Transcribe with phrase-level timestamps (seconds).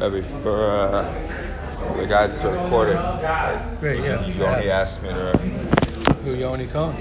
[0.00, 4.24] Rebbe, for uh, the guys to record it, Great, yeah.
[4.26, 5.36] Yoni asked me to.
[6.24, 6.94] Who, Yoni Cohen?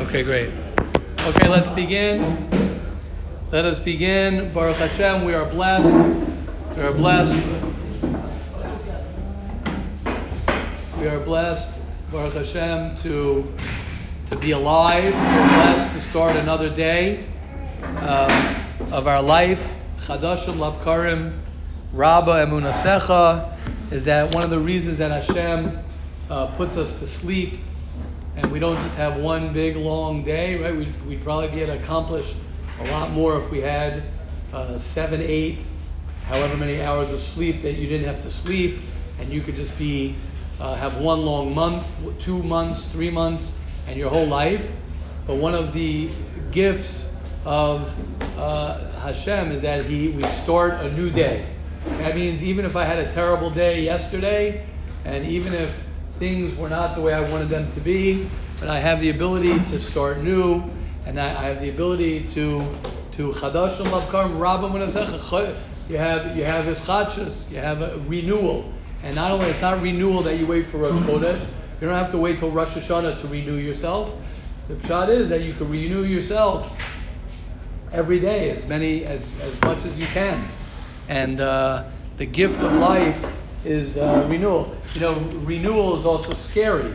[0.00, 0.50] Okay, great.
[1.20, 2.48] Okay, let's begin.
[3.52, 4.52] Let us begin.
[4.52, 5.94] Baruch Hashem, we are blessed.
[6.76, 7.40] We are blessed.
[10.98, 11.80] We are blessed,
[12.10, 13.54] Baruch Hashem, to,
[14.26, 15.04] to be alive.
[15.04, 17.26] We're blessed to start another day
[18.00, 18.30] um,
[18.90, 19.76] of our life.
[19.98, 21.41] Chadashim Labkarim,
[21.92, 23.54] Rabba Emunasecha,
[23.90, 25.78] is that one of the reasons that Hashem
[26.30, 27.58] uh, puts us to sleep
[28.34, 30.74] and we don't just have one big long day, right?
[30.74, 32.34] We'd, we'd probably be able to accomplish
[32.80, 34.04] a lot more if we had
[34.54, 35.58] uh, seven, eight,
[36.28, 38.78] however many hours of sleep that you didn't have to sleep,
[39.20, 40.14] and you could just be
[40.60, 43.54] uh, have one long month, two months, three months,
[43.86, 44.74] and your whole life.
[45.26, 46.08] But one of the
[46.52, 47.12] gifts
[47.44, 47.94] of
[48.38, 51.46] uh, Hashem is that He we start a new day.
[51.84, 54.66] That means even if I had a terrible day yesterday,
[55.04, 58.26] and even if things were not the way I wanted them to be,
[58.60, 60.62] but I have the ability to start new,
[61.06, 62.64] and I, I have the ability to
[63.12, 64.68] to chadash lavkarm rabba
[65.88, 68.72] You have you have ischachus, you have a renewal,
[69.02, 71.44] and not only it's not renewal that you wait for Rosh Chodesh.
[71.80, 74.16] You don't have to wait till Rosh Hashanah to renew yourself.
[74.68, 76.78] The pshat is that you can renew yourself
[77.92, 80.42] every day, as many as as much as you can,
[81.08, 81.84] and uh,
[82.16, 83.24] the gift of life
[83.64, 84.76] is uh, renewal.
[84.94, 85.14] You know,
[85.44, 86.94] renewal is also scary.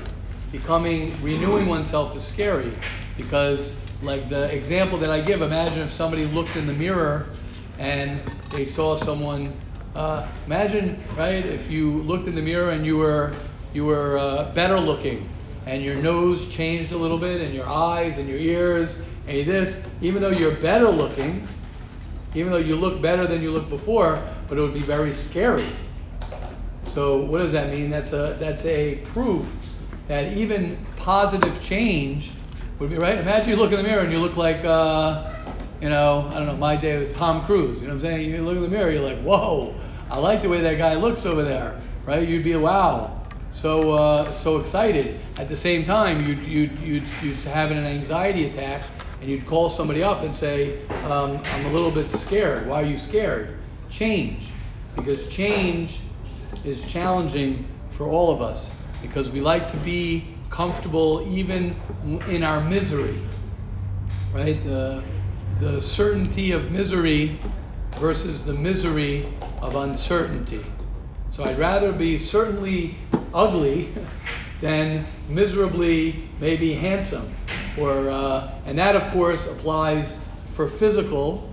[0.51, 2.71] Becoming, renewing oneself is scary
[3.17, 7.27] because, like the example that I give, imagine if somebody looked in the mirror
[7.79, 8.19] and
[8.51, 9.53] they saw someone.
[9.95, 13.33] Uh, imagine, right, if you looked in the mirror and you were
[13.73, 15.27] you were uh, better looking,
[15.65, 19.83] and your nose changed a little bit, and your eyes and your ears, and this.
[20.01, 21.47] Even though you're better looking,
[22.37, 25.65] even though you look better than you looked before, but it would be very scary
[26.97, 27.91] so what does that mean?
[27.91, 29.45] That's a that's a proof
[30.07, 32.31] that even positive change
[32.79, 33.19] would be right.
[33.19, 35.31] Imagine you look in the mirror and you look like uh,
[35.79, 36.57] you know I don't know.
[36.57, 37.81] My day was Tom Cruise.
[37.81, 38.31] You know what I'm saying?
[38.31, 39.75] You look in the mirror, you're like, whoa,
[40.09, 42.27] I like the way that guy looks over there, right?
[42.27, 43.21] You'd be wow,
[43.51, 45.19] so uh, so excited.
[45.37, 48.81] At the same time, you'd you'd you'd, you'd have an anxiety attack.
[49.21, 52.67] And you'd call somebody up and say, um, I'm a little bit scared.
[52.67, 53.57] Why are you scared?
[53.89, 54.51] Change.
[54.95, 56.01] Because change
[56.63, 61.75] is challenging for all of us because we like to be comfortable even
[62.27, 63.19] in our misery.
[64.33, 64.63] Right?
[64.63, 65.03] The,
[65.59, 67.39] the certainty of misery
[67.97, 69.27] versus the misery
[69.61, 70.63] of uncertainty.
[71.31, 72.95] So I'd rather be certainly
[73.33, 73.89] ugly
[74.61, 77.33] than miserably maybe handsome.
[77.79, 81.49] Or, uh, and that, of course, applies for physical,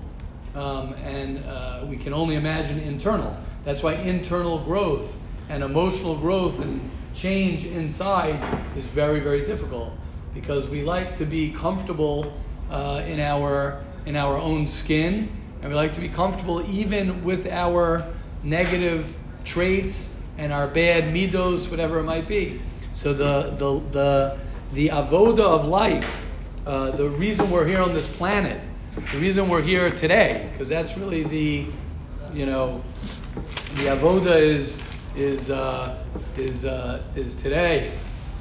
[0.55, 3.37] um, and uh, we can only imagine internal.
[3.65, 5.15] That's why internal growth
[5.49, 8.43] and emotional growth and change inside
[8.77, 9.93] is very, very difficult
[10.35, 12.33] because we like to be comfortable
[12.71, 15.31] uh, in our in our own skin,
[15.63, 18.05] and we like to be comfortable even with our
[18.43, 22.61] negative traits and our bad midos, whatever it might be.
[22.93, 24.39] So the the the
[24.75, 26.23] the avoda of life,
[26.67, 28.61] uh, the reason we're here on this planet,
[29.13, 31.67] the reason we're here today, because that's really the
[32.33, 32.83] you know
[33.77, 34.83] the avoda is
[35.17, 36.03] is uh,
[36.37, 37.93] is uh, is today,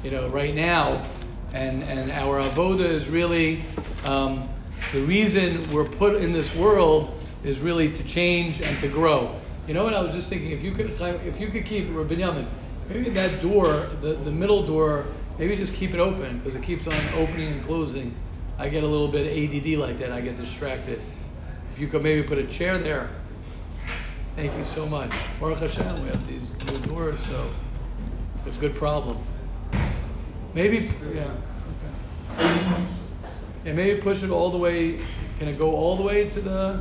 [0.02, 1.04] you know, right now,
[1.52, 3.62] and and our avoda is really
[4.04, 4.48] um,
[4.92, 9.36] the reason we're put in this world is really to change and to grow.
[9.68, 10.50] You know what I was just thinking?
[10.50, 12.46] If you could if you could keep Rabbi Yamin,
[12.88, 15.06] maybe that door, the, the middle door,
[15.38, 18.14] maybe just keep it open because it keeps on opening and closing.
[18.58, 20.12] I get a little bit ADD like that.
[20.12, 21.00] I get distracted.
[21.70, 23.10] If you could maybe put a chair there
[24.34, 25.12] Thank you so much.
[25.38, 27.48] Baruch Hashem, we have these new doors, so
[28.34, 29.16] it's a good problem.
[30.54, 31.30] Maybe, yeah.
[32.40, 32.84] Okay.
[33.64, 34.98] Yeah, maybe push it all the way.
[35.38, 36.80] Can it go all the way to the?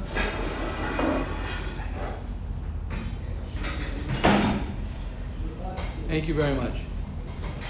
[6.08, 6.82] Thank you very much.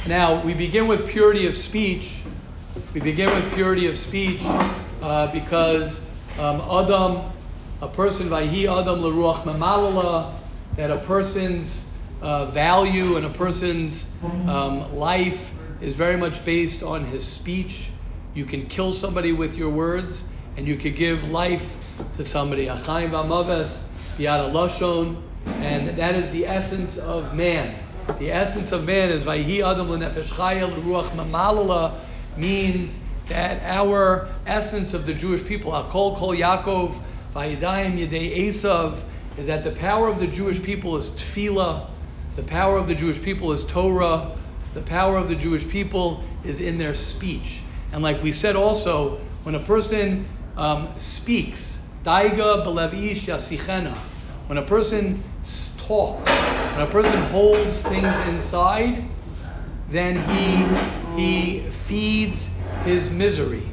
[0.05, 2.23] Now, we begin with purity of speech.
[2.93, 4.41] We begin with purity of speech
[5.01, 6.05] uh, because
[6.37, 7.31] um, Adam
[7.81, 10.33] a person, Vayhi Adam Leruach Mamalala,
[10.75, 11.89] that a person's
[12.21, 14.11] uh, value and a person's
[14.47, 17.89] um, life is very much based on his speech.
[18.33, 21.77] You can kill somebody with your words, and you could give life
[22.13, 22.67] to somebody.
[22.67, 23.83] Achaim v'amaves
[24.17, 27.75] yada lashon, and that is the essence of man.
[28.19, 31.95] The essence of man is Vayhi Adam Lenefesh Chayil Ruach Mamalala
[32.35, 36.99] means that our essence of the Jewish people, Akol Kol Yaakov
[37.33, 39.01] Vayidayim Yedei Esav
[39.37, 41.87] is that the power of the Jewish people is tefillah,
[42.35, 44.31] the power of the Jewish people is Torah,
[44.73, 47.61] the power of the Jewish people is in their speech.
[47.93, 50.27] And like we said also, when a person
[50.57, 53.95] um, speaks, daiga belev ish yasichena,
[54.47, 55.23] when a person
[55.87, 59.03] talks, when a person holds things inside,
[59.89, 60.15] then
[61.15, 63.63] he, he feeds his misery.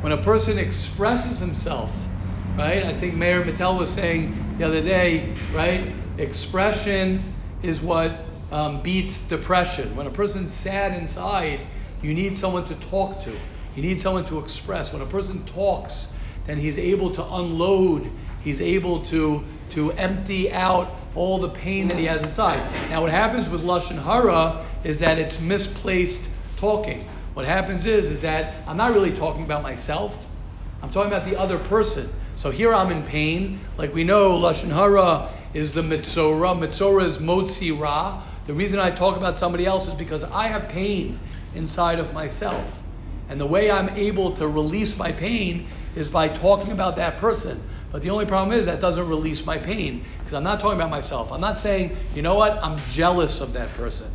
[0.00, 2.06] When a person expresses himself,
[2.56, 2.84] right?
[2.84, 5.92] I think Meir Mattel was saying the other day, right?
[6.18, 8.20] Expression is what
[8.52, 9.96] um, beats depression.
[9.96, 11.60] When a person's sad inside,
[12.02, 13.32] you need someone to talk to.
[13.74, 14.92] You need someone to express.
[14.92, 16.12] When a person talks,
[16.46, 18.10] then he's able to unload.
[18.44, 22.58] He's able to to empty out all the pain that he has inside.
[22.90, 27.08] Now, what happens with lashon hara is that it's misplaced talking.
[27.34, 30.26] What happens is is that I'm not really talking about myself.
[30.82, 32.08] I'm talking about the other person.
[32.36, 33.60] So here I'm in pain.
[33.76, 36.56] Like we know, lashon hara is the mitzora.
[36.58, 38.22] Mitzora is motzi ra.
[38.46, 41.20] The reason I talk about somebody else is because I have pain
[41.54, 42.82] inside of myself.
[43.28, 47.62] And the way I'm able to release my pain is by talking about that person.
[47.90, 50.90] But the only problem is that doesn't release my pain because I'm not talking about
[50.90, 51.32] myself.
[51.32, 54.10] I'm not saying, you know what, I'm jealous of that person.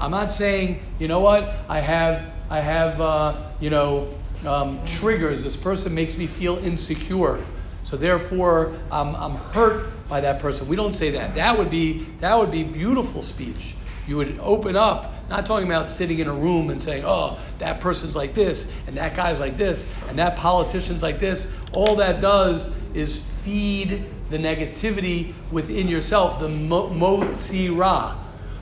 [0.00, 4.12] I'm not saying, you know what, I have, I have, uh, you know,
[4.46, 5.42] um, triggers.
[5.42, 7.42] This person makes me feel insecure.
[7.84, 10.68] So therefore, I'm, I'm hurt by that person.
[10.68, 11.34] We don't say that.
[11.34, 13.76] That would be that would be beautiful speech.
[14.06, 17.80] You would open up, not talking about sitting in a room and saying, "Oh, that
[17.80, 22.20] person's like this, and that guy's like this, and that politician's like this." All that
[22.20, 28.16] does is feed the negativity within yourself, the mo- motzira.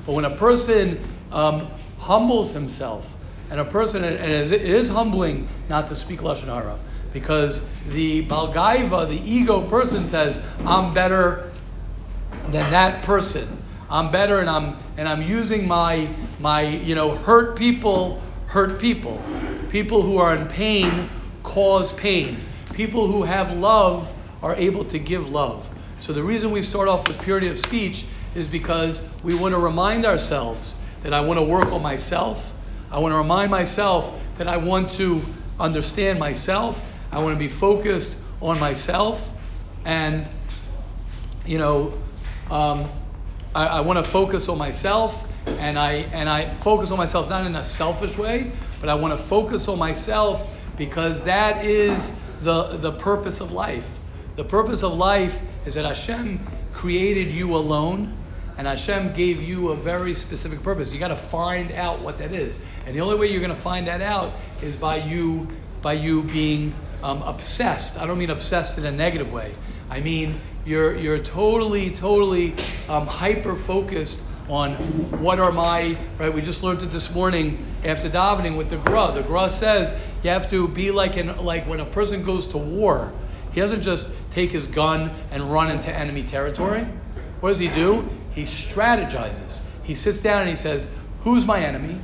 [0.07, 1.01] But when a person
[1.33, 1.69] um,
[1.99, 3.17] humbles himself,
[3.51, 6.79] and a person, and it is humbling not to speak lashon hara
[7.13, 11.51] because the Balgaiva, the ego person says, I'm better
[12.49, 13.63] than that person.
[13.91, 16.09] I'm better and I'm and I'm using my
[16.41, 19.21] my you know hurt people hurt people.
[19.69, 21.09] People who are in pain
[21.43, 22.39] cause pain.
[22.73, 25.69] People who have love are able to give love.
[26.01, 28.05] So the reason we start off with purity of speech
[28.35, 32.53] is because we want to remind ourselves that I want to work on myself.
[32.91, 35.23] I want to remind myself that I want to
[35.59, 36.85] understand myself
[37.15, 39.33] I want to be focused on myself,
[39.85, 40.29] and
[41.47, 41.97] you know,
[42.51, 42.91] um,
[43.55, 45.29] I, I want to focus on myself,
[45.59, 49.17] and I and I focus on myself not in a selfish way, but I want
[49.17, 53.99] to focus on myself because that is the the purpose of life.
[54.37, 58.17] The purpose of life is that Hashem created you alone,
[58.59, 60.93] and Hashem gave you a very specific purpose.
[60.93, 63.57] You got to find out what that is, and the only way you're going to
[63.57, 65.49] find that out is by you
[65.81, 66.75] by you being
[67.05, 67.99] um, obsessed.
[67.99, 69.55] I don't mean obsessed in a negative way.
[69.91, 72.55] I mean you're you're totally totally
[72.89, 74.75] um, hyper focused on
[75.21, 76.33] what are my right.
[76.33, 79.13] We just learned it this morning after davening with the Gra.
[79.13, 82.59] The Gra says you have to be like in like when a person goes to
[82.59, 83.13] war.
[83.53, 86.87] He doesn't just take his gun and run into enemy territory.
[87.41, 88.09] What does he do?
[88.35, 89.61] He strategizes.
[89.85, 90.89] He sits down and he says,
[91.21, 92.01] "Who's my enemy?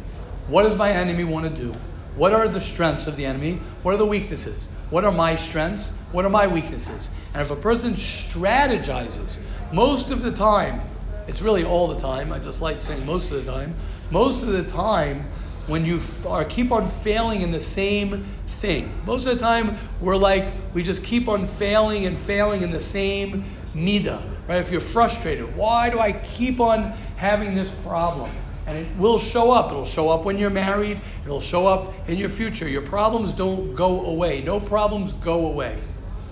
[0.49, 1.73] What does my enemy want to do?
[2.17, 3.61] What are the strengths of the enemy?
[3.83, 4.69] What are the weaknesses?
[4.91, 5.93] What are my strengths?
[6.13, 7.11] What are my weaknesses?
[7.33, 9.39] And if a person strategizes,
[9.73, 10.83] most of the time,
[11.29, 13.75] it's really all the time, I just like saying most of the time,
[14.11, 15.27] most of the time,
[15.69, 18.93] when you are keep on failing in the same thing.
[19.07, 22.81] Most of the time, we're like, we just keep on failing and failing in the
[22.81, 24.59] same midah, right?
[24.59, 28.33] If you're frustrated, why do I keep on having this problem?
[28.71, 29.73] And it will show up.
[29.73, 31.01] It'll show up when you're married.
[31.25, 32.69] It'll show up in your future.
[32.69, 34.43] Your problems don't go away.
[34.43, 35.77] No problems go away.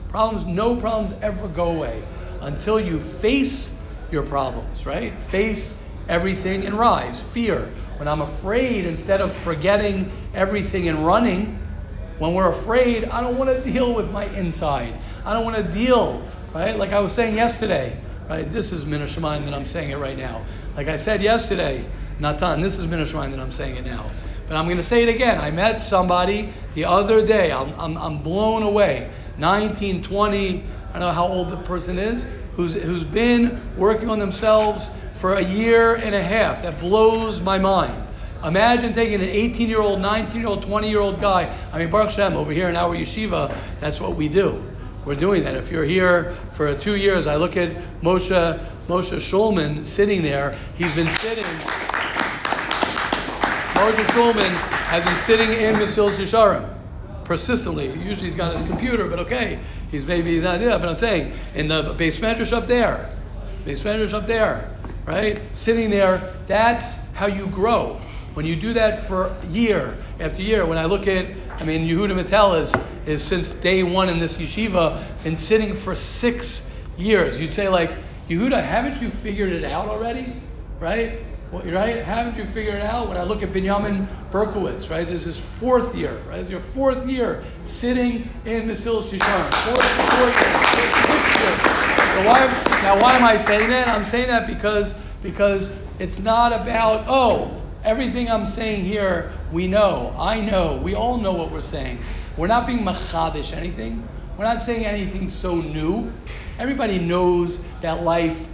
[0.08, 2.00] Problems, no problems ever go away
[2.40, 3.72] until you face
[4.12, 5.18] your problems, right?
[5.18, 7.20] Face everything and rise.
[7.20, 7.70] Fear.
[7.96, 11.58] When I'm afraid, instead of forgetting everything and running,
[12.18, 14.94] when we're afraid, I don't want to deal with my inside.
[15.24, 16.22] I don't want to deal,
[16.54, 16.78] right?
[16.78, 18.48] Like I was saying yesterday, right?
[18.48, 20.44] This is Minashemaim that I'm saying it right now.
[20.76, 21.84] Like I said yesterday,
[22.20, 22.60] Natan.
[22.60, 24.10] This is Minashmaim that I'm saying it now.
[24.48, 25.38] But I'm going to say it again.
[25.38, 27.52] I met somebody the other day.
[27.52, 29.10] I'm, I'm, I'm blown away.
[29.36, 30.48] 19, 20,
[30.88, 35.34] I don't know how old the person is, who's, who's been working on themselves for
[35.34, 36.62] a year and a half.
[36.62, 38.06] That blows my mind.
[38.42, 41.54] Imagine taking an 18 year old, 19 year old, 20 year old guy.
[41.72, 44.64] I mean, Baruch Shem, over here in our yeshiva, that's what we do.
[45.04, 45.56] We're doing that.
[45.56, 47.70] If you're here for two years, I look at
[48.00, 50.56] Moshe, Moshe Shulman sitting there.
[50.76, 51.97] He's been sitting.
[53.78, 54.50] Moshe Shulman
[54.90, 56.68] has been sitting in Mesilas Yesharim
[57.24, 57.86] persistently.
[57.86, 59.60] Usually he's got his computer, but okay,
[59.92, 60.80] he's maybe not doing that.
[60.80, 63.08] But I'm saying in the Beis Medrash up there,
[63.64, 65.40] Beis Medrash up there, right?
[65.56, 68.00] Sitting there, that's how you grow.
[68.34, 71.26] When you do that for year after year, when I look at,
[71.60, 72.74] I mean, Yehuda Mattel is,
[73.06, 77.40] is since day one in this yeshiva, been sitting for six years.
[77.40, 77.92] You'd say, like,
[78.28, 80.32] Yehuda, haven't you figured it out already?
[80.80, 81.20] Right?
[81.50, 82.02] Right?
[82.02, 83.08] Haven't you figured it out?
[83.08, 85.06] When I look at Benjamin Berkowitz, right?
[85.06, 86.40] This is fourth year, right?
[86.40, 89.54] It's your fourth year sitting in Mesilas Yesharim.
[89.64, 90.42] Fourth, fourth,
[90.76, 91.78] year.
[92.12, 92.46] So why,
[92.82, 93.88] now why am I saying that?
[93.88, 100.14] I'm saying that because, because it's not about, oh, everything I'm saying here, we know,
[100.18, 102.00] I know, we all know what we're saying.
[102.36, 104.06] We're not being machadish anything.
[104.36, 106.12] We're not saying anything so new.
[106.58, 108.48] Everybody knows that life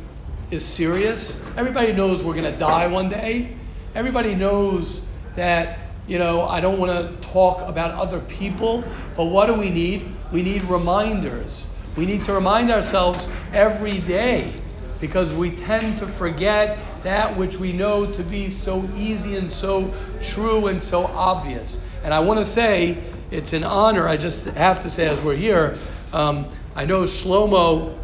[0.55, 1.39] is serious.
[1.57, 3.57] Everybody knows we're going to die one day.
[3.95, 8.85] Everybody knows that, you know, I don't want to talk about other people,
[9.17, 10.11] but what do we need?
[10.31, 11.67] We need reminders.
[11.97, 14.55] We need to remind ourselves every day
[15.01, 19.93] because we tend to forget that which we know to be so easy and so
[20.23, 21.81] true and so obvious.
[22.05, 25.35] And I want to say it's an honor, I just have to say as we're
[25.35, 25.77] here,
[26.13, 26.47] um,
[26.77, 27.99] I know Shlomo,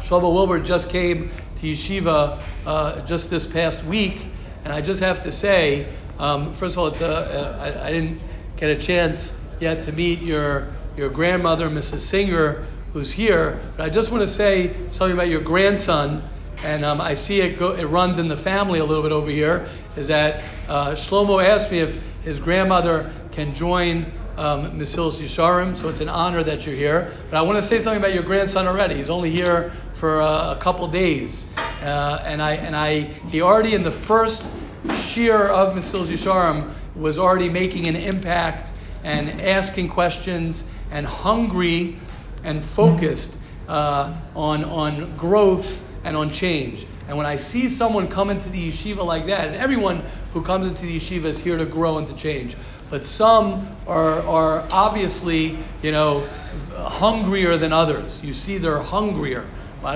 [0.00, 1.30] Shlomo Wilbur just came
[1.62, 4.26] to Yeshiva uh, just this past week,
[4.64, 5.86] and I just have to say,
[6.18, 8.20] um, first of all, it's a, a, I, I didn't
[8.56, 12.00] get a chance yet to meet your, your grandmother, Mrs.
[12.00, 16.28] Singer, who's here, but I just want to say something about your grandson,
[16.64, 19.30] and um, I see it, go, it runs in the family a little bit over
[19.30, 25.76] here, is that uh, Shlomo asked me if his grandmother can join um, Mesilas Yesharim,
[25.76, 27.12] so it's an honor that you're here.
[27.30, 28.94] But I want to say something about your grandson already.
[28.94, 31.46] He's only here for uh, a couple days,
[31.82, 34.42] uh, and I and I he already in the first
[34.84, 38.70] shiur of Mesilas Yesharim was already making an impact
[39.04, 41.96] and asking questions and hungry
[42.44, 43.36] and focused
[43.68, 46.86] uh, on on growth and on change.
[47.08, 50.66] And when I see someone come into the yeshiva like that, and everyone who comes
[50.66, 52.56] into the yeshiva is here to grow and to change
[52.92, 56.28] but some are, are obviously, you know,
[56.76, 58.22] hungrier than others.
[58.22, 59.46] You see, they're hungrier.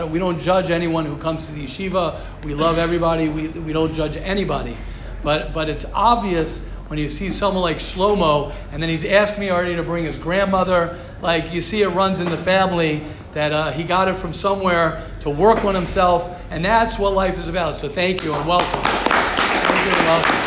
[0.09, 2.19] We don't judge anyone who comes to the yeshiva.
[2.43, 3.29] We love everybody.
[3.29, 4.79] We, we don't judge anybody.
[5.23, 9.51] But, but it's obvious when you see someone like Shlomo, and then he's asked me
[9.51, 10.99] already to bring his grandmother.
[11.21, 15.07] Like you see, it runs in the family that uh, he got it from somewhere
[15.21, 17.77] to work on himself, and that's what life is about.
[17.77, 18.81] So thank you and welcome.
[18.81, 20.46] Thank you and welcome.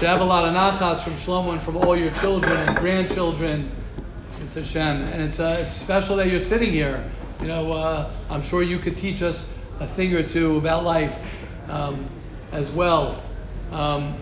[0.00, 3.70] Should have a lot of nachas from Shlomo and from all your children and grandchildren.
[4.42, 7.04] It's Hashem, and it's uh, it's special that you're sitting here.
[7.42, 11.46] You know, uh, I'm sure you could teach us a thing or two about life
[11.68, 12.08] um,
[12.50, 13.22] as well.
[13.72, 14.14] Um,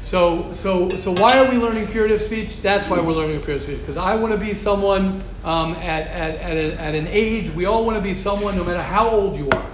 [0.00, 2.62] so, so, so why are we learning purity of speech?
[2.62, 3.80] That's why we're learning purity of speech.
[3.80, 7.66] Because I want to be someone um, at, at, at, a, at an age, we
[7.66, 9.66] all want to be someone no matter how old you are.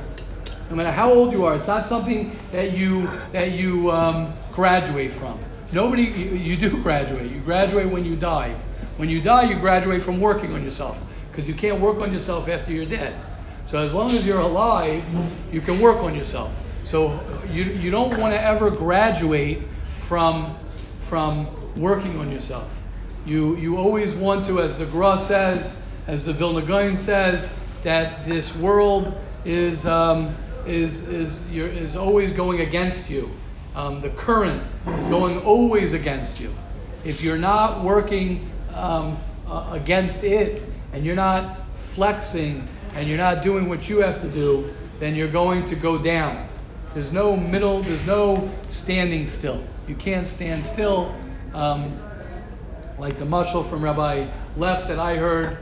[0.69, 5.11] No matter how old you are, it's not something that you, that you um, graduate
[5.11, 5.39] from.
[5.73, 7.31] Nobody, you, you do graduate.
[7.31, 8.55] You graduate when you die.
[8.99, 12.49] When you die, you graduate from working on yourself because you can't work on yourself
[12.49, 13.19] after you're dead.
[13.65, 15.05] So as long as you're alive,
[15.51, 16.55] you can work on yourself.
[16.83, 19.63] So you, you don't want to ever graduate
[19.97, 20.57] from,
[20.99, 21.49] from
[21.81, 22.71] working on yourself.
[23.25, 28.27] You, you always want to, as the Gra says, as the Vilna Gaon says, that
[28.27, 30.35] this world is, um,
[30.67, 33.31] is, is, is always going against you.
[33.75, 36.55] Um, the current is going always against you.
[37.05, 40.63] If you're not working um, uh, against it
[40.93, 45.31] and you're not flexing and you're not doing what you have to do, then you're
[45.31, 46.47] going to go down.
[46.93, 49.65] There's no middle, there's no standing still.
[49.89, 51.15] You can't stand still.
[51.55, 51.99] Um,
[52.99, 55.59] like the mushal from Rabbi Leff that I heard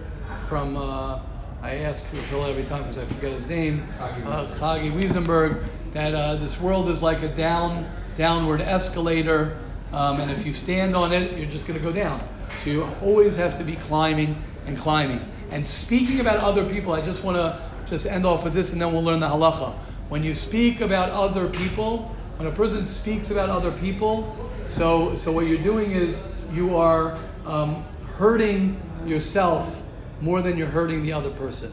[0.48, 1.20] from, uh,
[1.62, 6.34] I ask Phil every time because I forget his name, uh, Chagi Wiesenberg, that uh,
[6.34, 7.86] this world is like a down
[8.16, 9.58] downward escalator,
[9.92, 12.26] um, and if you stand on it, you're just going to go down.
[12.62, 15.26] So you always have to be climbing and climbing.
[15.50, 18.80] And speaking about other people, I just want to just end off with this, and
[18.80, 19.72] then we'll learn the halacha.
[20.08, 24.36] When you speak about other people, when a person speaks about other people,
[24.66, 27.84] so so what you're doing is you are um,
[28.16, 29.82] hurting yourself
[30.20, 31.72] more than you're hurting the other person.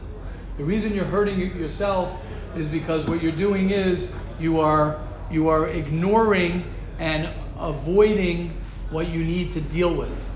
[0.56, 2.20] The reason you're hurting yourself
[2.56, 4.98] is because what you're doing is you are
[5.30, 6.64] you are ignoring
[6.98, 8.50] and avoiding
[8.90, 10.26] what you need to deal with.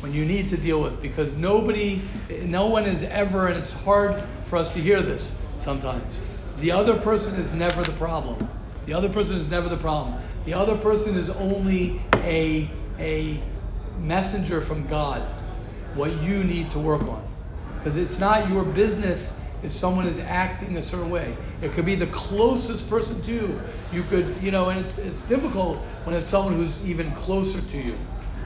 [0.00, 2.00] When you need to deal with, because nobody,
[2.42, 6.20] no one is ever, and it's hard for us to hear this sometimes.
[6.58, 8.48] The other person is never the problem.
[8.86, 10.18] The other person is never the problem.
[10.46, 13.40] The other person is only a, a
[13.98, 15.20] messenger from God,
[15.94, 17.22] what you need to work on.
[17.80, 21.36] because it's not your business if someone is acting a certain way.
[21.62, 23.60] It could be the closest person to you.
[23.92, 27.78] You could, you know, and it's, it's difficult when it's someone who's even closer to
[27.78, 27.94] you,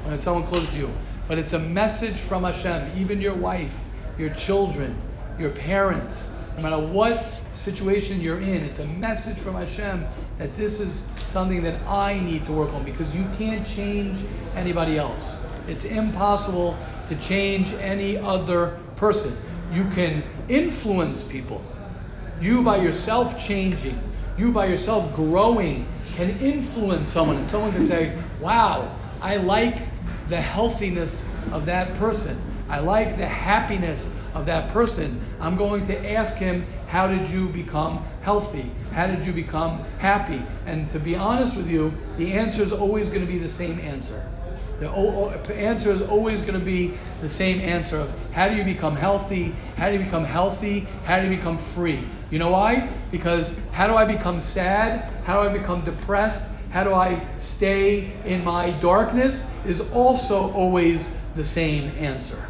[0.02, 0.90] when it's someone close to you.
[1.28, 3.87] But it's a message from Hashem, even your wife,
[4.18, 4.97] your children,
[5.38, 10.06] your parents, no matter what situation you're in, it's a message from Hashem
[10.38, 14.18] that this is something that I need to work on because you can't change
[14.54, 15.38] anybody else.
[15.66, 16.76] It's impossible
[17.09, 19.37] to change any other person.
[19.75, 21.62] You can influence people.
[22.40, 23.99] You by yourself changing,
[24.38, 27.38] you by yourself growing can influence someone.
[27.38, 29.78] And someone can say, Wow, I like
[30.28, 32.40] the healthiness of that person.
[32.69, 35.21] I like the happiness of that person.
[35.40, 38.71] I'm going to ask him, How did you become healthy?
[38.93, 40.43] How did you become happy?
[40.66, 43.81] And to be honest with you, the answer is always going to be the same
[43.81, 44.25] answer.
[44.81, 48.97] The answer is always going to be the same answer of how do you become
[48.97, 49.54] healthy?
[49.76, 50.81] How do you become healthy?
[51.04, 52.02] How do you become free?
[52.31, 52.90] You know why?
[53.11, 55.12] Because how do I become sad?
[55.25, 56.50] How do I become depressed?
[56.71, 59.49] How do I stay in my darkness?
[59.64, 62.49] Is also always the same answer.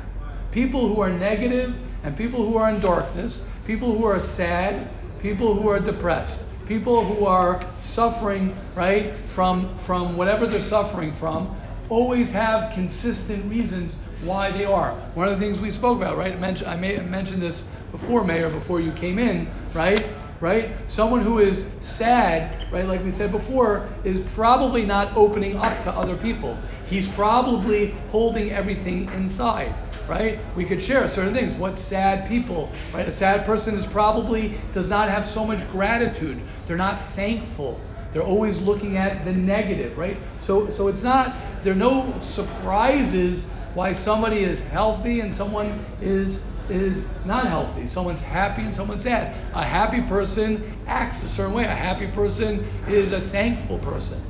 [0.51, 4.89] People who are negative and people who are in darkness, people who are sad,
[5.21, 11.55] people who are depressed, people who are suffering, right, from, from whatever they're suffering from,
[11.89, 14.91] always have consistent reasons why they are.
[15.15, 16.33] One of the things we spoke about, right?
[16.33, 20.05] I mentioned, I may, mentioned this before, Meir, before you came in, right?
[20.41, 20.73] Right?
[20.91, 25.91] Someone who is sad, right, like we said before, is probably not opening up to
[25.91, 26.59] other people.
[26.87, 29.75] He's probably holding everything inside,
[30.07, 30.39] right?
[30.55, 31.55] We could share certain things.
[31.55, 33.09] What sad people, right?
[33.09, 36.41] A sad person is probably does not have so much gratitude.
[36.67, 37.81] They're not thankful.
[38.15, 40.17] They're always looking at the negative, right?
[40.39, 46.47] So so it's not there are no surprises why somebody is healthy and someone is
[46.71, 47.89] is not healthy.
[47.89, 49.35] Someone's happy and someone's sad.
[49.53, 51.65] A happy person acts a certain way.
[51.65, 54.23] A happy person is a thankful person.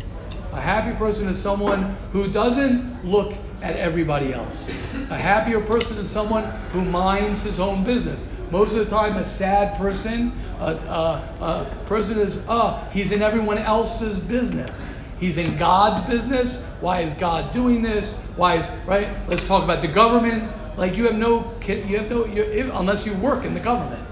[0.53, 4.69] A happy person is someone who doesn't look at everybody else.
[5.09, 8.29] A happier person is someone who minds his own business.
[8.51, 13.23] Most of the time, a sad person, a, a, a person is, uh, he's in
[13.23, 14.91] everyone else's business.
[15.19, 16.63] He's in God's business.
[16.83, 18.19] Why is God doing this?
[18.37, 19.09] Why is right?
[19.29, 20.53] Let's talk about the government.
[20.77, 24.05] Like you have no, you have no, if, unless you work in the government,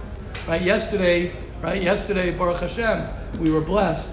[0.49, 0.63] right?
[0.63, 1.83] Yesterday, right?
[1.83, 3.07] Yesterday, Baruch Hashem,
[3.39, 4.11] we were blessed.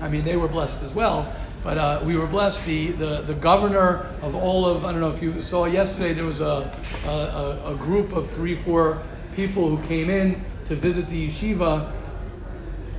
[0.00, 1.30] I mean, they were blessed as well.
[1.62, 2.64] But uh, we were blessed.
[2.66, 6.24] The, the, the governor of all of, I don't know if you saw yesterday, there
[6.24, 6.70] was a,
[7.06, 9.00] a, a group of three, four
[9.36, 11.92] people who came in to visit the yeshiva.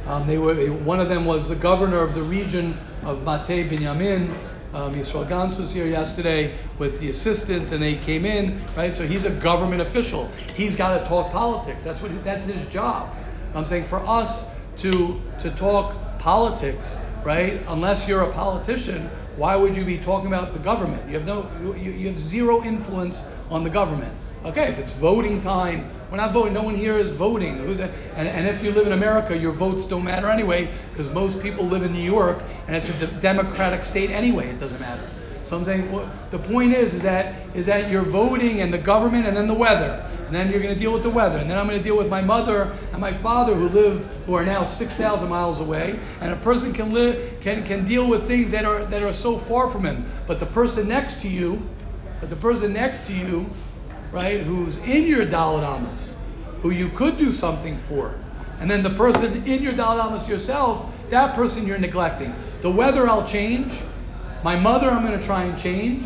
[0.08, 4.34] Um, they were, one of them was the governor of the region of Mate Binyamin.
[4.74, 8.94] Um, Yisrael Gantz was here yesterday with the assistants, and they came in, right?
[8.94, 10.30] So he's a government official.
[10.56, 11.84] He's got to talk politics.
[11.84, 13.16] That's what that's his job.
[13.54, 17.62] I'm saying for us to to talk politics, right?
[17.68, 21.08] Unless you're a politician, why would you be talking about the government?
[21.08, 24.16] You have no, you, you have zero influence on the government.
[24.46, 26.54] Okay, if it's voting time, we're not voting.
[26.54, 27.60] No one here is voting.
[27.60, 31.66] And, and if you live in America, your votes don't matter anyway, because most people
[31.66, 34.50] live in New York, and it's a democratic state anyway.
[34.50, 35.10] It doesn't matter.
[35.54, 39.28] So I'm saying the point is, is that is that you're voting and the government,
[39.28, 41.60] and then the weather, and then you're going to deal with the weather, and then
[41.60, 44.64] I'm going to deal with my mother and my father who live who are now
[44.64, 48.66] six thousand miles away, and a person can live can can deal with things that
[48.66, 50.06] are that are so far from him.
[50.26, 51.62] But the person next to you,
[52.20, 53.48] but the person next to you
[54.12, 56.18] right, who's in your Daled Amos,
[56.64, 58.18] who you could do something for.
[58.60, 62.34] And then the person in your Daled Amos yourself, that person you're neglecting.
[62.62, 63.84] The weather I'll change.
[64.44, 66.06] My mother I'm going to try and change.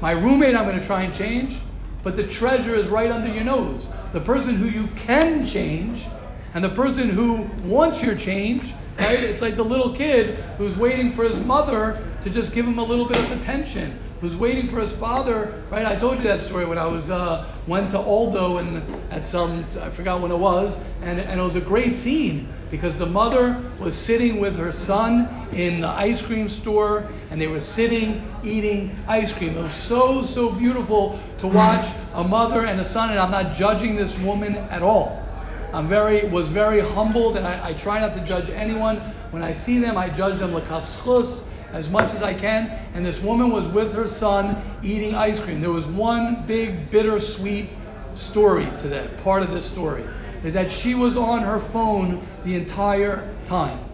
[0.00, 1.58] My roommate I'm going to try and change.
[2.02, 3.88] But the treasure is right under your nose.
[4.12, 6.06] The person who you can change
[6.54, 9.20] and the person who wants your change, right?
[9.20, 12.82] It's like the little kid who's waiting for his mother to just give him a
[12.82, 15.86] little bit of attention who's waiting for his father, right?
[15.86, 19.64] I told you that story when I was uh, went to Aldo and at some
[19.80, 23.60] I forgot when it was, and, and it was a great scene because the mother
[23.78, 28.96] was sitting with her son in the ice cream store and they were sitting eating
[29.08, 29.56] ice cream.
[29.56, 33.52] It was so so beautiful to watch a mother and a son, and I'm not
[33.52, 35.26] judging this woman at all.
[35.72, 38.98] I'm very was very humbled, and I, I try not to judge anyone.
[39.30, 42.70] When I see them, I judge them lekavschus as much as I can.
[42.94, 45.60] And this woman was with her son eating ice cream.
[45.60, 47.68] There was one big bittersweet
[48.14, 50.04] story to that part of this story
[50.44, 53.84] is that she was on her phone the entire time.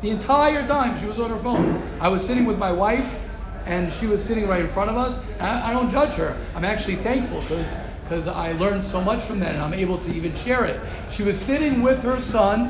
[0.00, 1.82] The entire time she was on her phone.
[2.00, 3.20] I was sitting with my wife
[3.66, 5.22] and she was sitting right in front of us.
[5.40, 6.36] I, don't judge her.
[6.54, 10.10] I'm actually thankful because because I learned so much from that and I'm able to
[10.10, 10.80] even share it.
[11.10, 12.68] She was sitting with her son,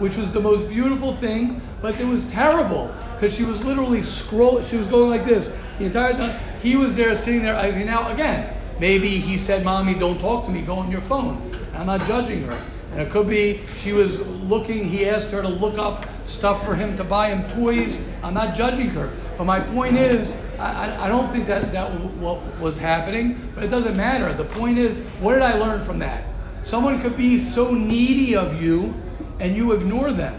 [0.00, 4.68] which was the most beautiful thing, but it was terrible because she was literally scrolling.
[4.68, 6.36] She was going like this the entire time.
[6.60, 7.54] He was there sitting there.
[7.54, 11.00] I say, now again, maybe he said, Mommy, don't talk to me, go on your
[11.00, 11.56] phone.
[11.74, 12.60] I'm not judging her.
[12.92, 16.74] And it could be she was looking, he asked her to look up stuff for
[16.74, 18.00] him to buy him toys.
[18.24, 19.12] I'm not judging her.
[19.38, 23.68] But my point is, I, I don't think that that what was happening, but it
[23.68, 24.32] doesn't matter.
[24.34, 26.24] The point is, what did I learn from that?
[26.62, 28.94] Someone could be so needy of you
[29.38, 30.38] and you ignore them.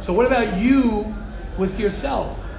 [0.00, 1.14] So, what about you
[1.58, 2.50] with yourself?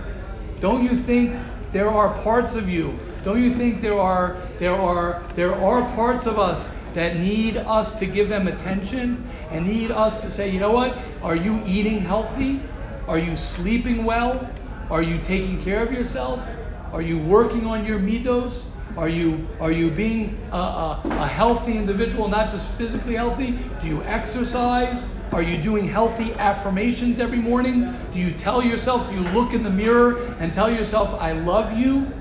[0.62, 1.38] Don't you think
[1.72, 2.98] there are parts of you?
[3.24, 7.98] Don't you think there are there are there are parts of us that need us
[8.00, 10.98] to give them attention and need us to say, you know what?
[11.22, 12.60] Are you eating healthy?
[13.08, 14.50] Are you sleeping well?
[14.90, 16.50] Are you taking care of yourself?
[16.92, 18.68] Are you working on your middos?
[18.98, 23.58] Are you are you being a, a, a, healthy individual, not just physically healthy?
[23.80, 25.16] Do you exercise?
[25.32, 27.94] Are you doing healthy affirmations every morning?
[28.12, 29.08] Do you tell yourself?
[29.08, 32.12] Do you look in the mirror and tell yourself, "I love you"?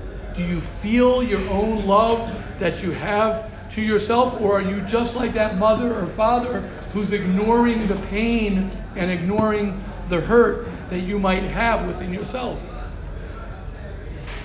[0.41, 5.15] Do you feel your own love that you have to yourself, or are you just
[5.15, 6.61] like that mother or father
[6.93, 12.65] who's ignoring the pain and ignoring the hurt that you might have within yourself.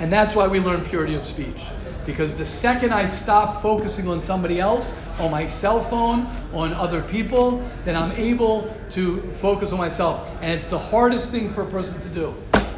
[0.01, 1.65] And that's why we learn purity of speech.
[2.05, 7.01] Because the second I stop focusing on somebody else, on my cell phone, on other
[7.01, 10.29] people, then I'm able to focus on myself.
[10.43, 12.35] And it's the hardest thing for a person to do.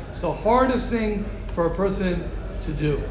[0.08, 2.30] It's the hardest thing for a person
[2.68, 3.02] to do.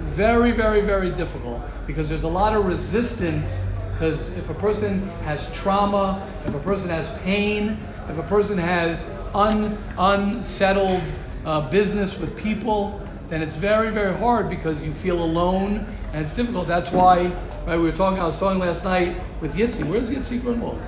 [0.00, 3.70] Very, very, very difficult because there's a lot of resistance.
[3.92, 9.08] Because if a person has trauma, if a person has pain, if a person has
[9.34, 11.02] un, unsettled
[11.46, 16.32] uh, business with people, then it's very, very hard because you feel alone and it's
[16.32, 16.66] difficult.
[16.66, 17.30] That's why,
[17.66, 19.84] right, we were talking, I was talking last night with Yitzi.
[19.84, 20.82] Where's Yitzi Grunwald?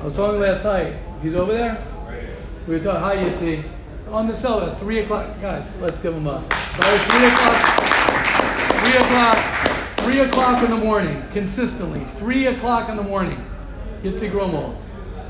[0.00, 0.96] I was talking last night.
[1.22, 1.82] He's over there?
[2.66, 3.64] We were talking, hi Yitzi.
[4.10, 5.26] On the cell at 3 o'clock.
[5.40, 6.36] Guys, let's give him a.
[6.38, 7.84] Right, 3 o'clock.
[8.80, 9.38] 3 o'clock.
[9.98, 12.04] 3 o'clock in the morning, consistently.
[12.04, 13.44] 3 o'clock in the morning.
[14.02, 14.76] Yitzi Grunwald.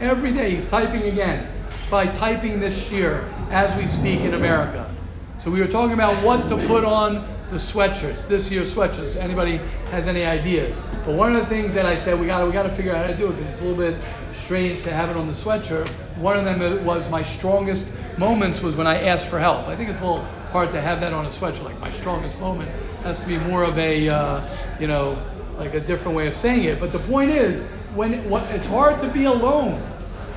[0.01, 1.49] Every day he's typing again.
[1.79, 4.93] It's by typing this year as we speak in America.
[5.39, 9.17] So we were talking about what to put on the sweatshirts, this year's sweatshirts.
[9.17, 9.59] Anybody
[9.93, 10.83] has any ideas?
[11.07, 13.07] But one of the things that I said we got we got to figure out
[13.07, 15.33] how to do it because it's a little bit strange to have it on the
[15.33, 15.87] sweatshirt.
[16.17, 19.69] One of them was my strongest moments was when I asked for help.
[19.69, 21.63] I think it's a little hard to have that on a sweatshirt.
[21.63, 22.71] Like my strongest moment
[23.05, 24.45] has to be more of a uh,
[24.81, 25.17] you know
[25.57, 26.81] like a different way of saying it.
[26.81, 29.81] But the point is when it's hard to be alone.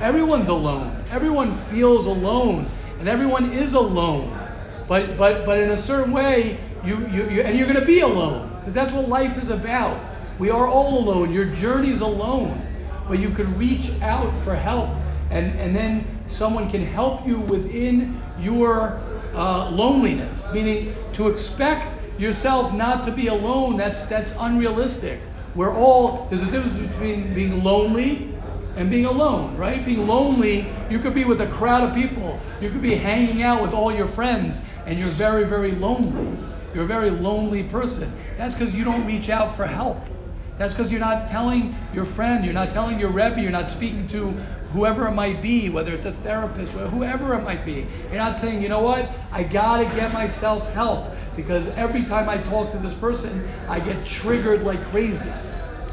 [0.00, 1.04] Everyone's alone.
[1.10, 2.66] Everyone feels alone,
[3.00, 4.38] and everyone is alone.
[4.86, 8.00] But but but in a certain way, you you, you and you're going to be
[8.00, 10.00] alone because that's what life is about.
[10.38, 11.32] We are all alone.
[11.32, 12.64] Your journey's alone,
[13.08, 14.90] but you could reach out for help,
[15.30, 19.00] and and then someone can help you within your
[19.34, 20.48] uh, loneliness.
[20.52, 23.76] Meaning to expect yourself not to be alone.
[23.76, 25.20] That's that's unrealistic.
[25.54, 28.32] We're all, there's a difference between being lonely
[28.76, 29.84] and being alone, right?
[29.84, 32.38] Being lonely, you could be with a crowd of people.
[32.60, 36.38] You could be hanging out with all your friends, and you're very, very lonely.
[36.74, 38.12] You're a very lonely person.
[38.36, 39.98] That's because you don't reach out for help.
[40.58, 44.06] That's because you're not telling your friend, you're not telling your Rebbe, you're not speaking
[44.08, 44.30] to
[44.72, 47.86] whoever it might be, whether it's a therapist, whoever it might be.
[48.08, 52.38] You're not saying, you know what, I gotta get myself help because every time I
[52.38, 55.30] talk to this person, I get triggered like crazy.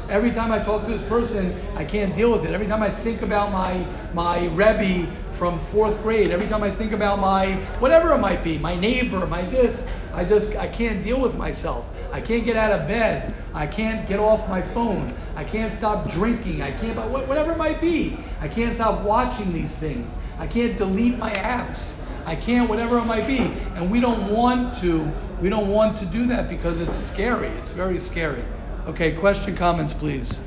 [0.08, 2.52] Every time I talk to this person, I can't deal with it.
[2.52, 3.84] Every time I think about my
[4.14, 8.56] my Rebbe from fourth grade, every time I think about my whatever it might be,
[8.56, 11.94] my neighbor, my this, I just I can't deal with myself.
[12.10, 13.34] I can't get out of bed.
[13.52, 15.12] I can't get off my phone.
[15.36, 16.62] I can't stop drinking.
[16.62, 18.16] I can't whatever it might be.
[18.40, 20.16] I can't stop watching these things.
[20.38, 21.98] I can't delete my apps.
[22.24, 23.40] I can't whatever it might be.
[23.74, 27.48] And we don't want to we don't want to do that because it's scary.
[27.48, 28.42] It's very scary.
[28.86, 30.40] Okay, question, comments, please.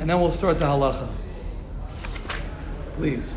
[0.00, 1.08] And then we'll start the halacha.
[2.94, 3.34] Please.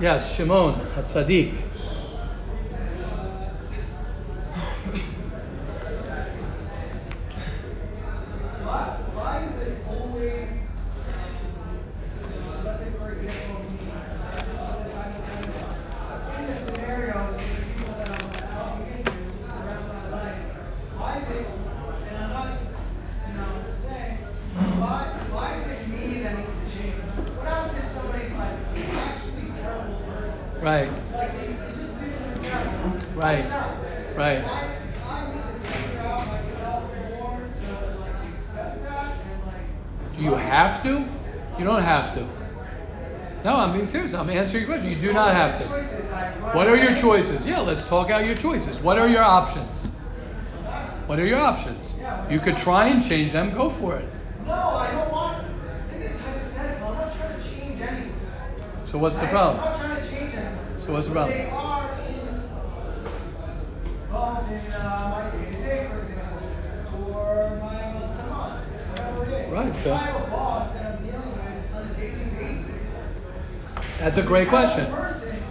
[0.00, 1.54] Yes, Shimon, Hatzadik.
[30.64, 30.88] Right.
[33.14, 33.44] Right.
[34.16, 34.44] Right.
[40.16, 41.06] Do you have to?
[41.58, 42.26] You don't have to.
[43.44, 44.14] No, I'm being serious.
[44.14, 44.90] I'm answering your question.
[44.90, 45.64] You do not have to.
[46.56, 47.46] What are your choices?
[47.46, 48.80] Yeah, let's talk out your choices.
[48.80, 49.86] What are your options?
[51.06, 51.94] What are your options?
[52.30, 53.50] You could try and change them.
[53.50, 54.08] Go for it.
[54.46, 55.46] No, I don't want.
[55.92, 58.12] In this hypothetical, I'm not trying to change anyone.
[58.84, 59.64] So what's the I'm problem?
[59.64, 60.80] not trying to change anyone.
[60.82, 61.38] So what's the problem?
[61.38, 61.90] They are
[64.06, 69.24] involved in uh, my day to day, for example, or my month to month, whatever
[69.24, 69.52] it is.
[69.52, 73.00] Right, so- If I have a boss that I'm dealing with on a daily basis,
[73.98, 74.90] That's a great question.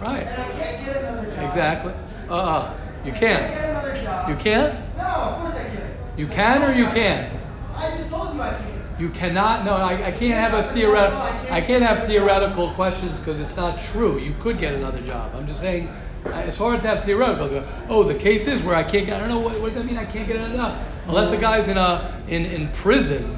[0.00, 0.26] Right.
[0.26, 1.44] And I can't get another job.
[1.48, 1.94] Exactly.
[2.28, 3.54] Uh uh You can't can't.
[3.54, 4.28] get another job.
[4.28, 4.96] You can't?
[4.96, 5.92] No, of course I can.
[6.16, 7.32] You can or you can't?
[7.74, 9.00] I just told you I can't.
[9.00, 9.64] You cannot.
[9.64, 11.20] No, I, I can't have a theoretical.
[11.50, 14.18] I can't have theoretical questions because it's not true.
[14.18, 15.34] You could get another job.
[15.34, 15.92] I'm just saying,
[16.26, 17.66] it's hard to have theoreticals.
[17.88, 19.16] Oh, the case is where I can't get.
[19.16, 19.98] I don't know what, what does that mean.
[19.98, 20.78] I can't get another job
[21.08, 23.36] unless a guy's in a in in prison,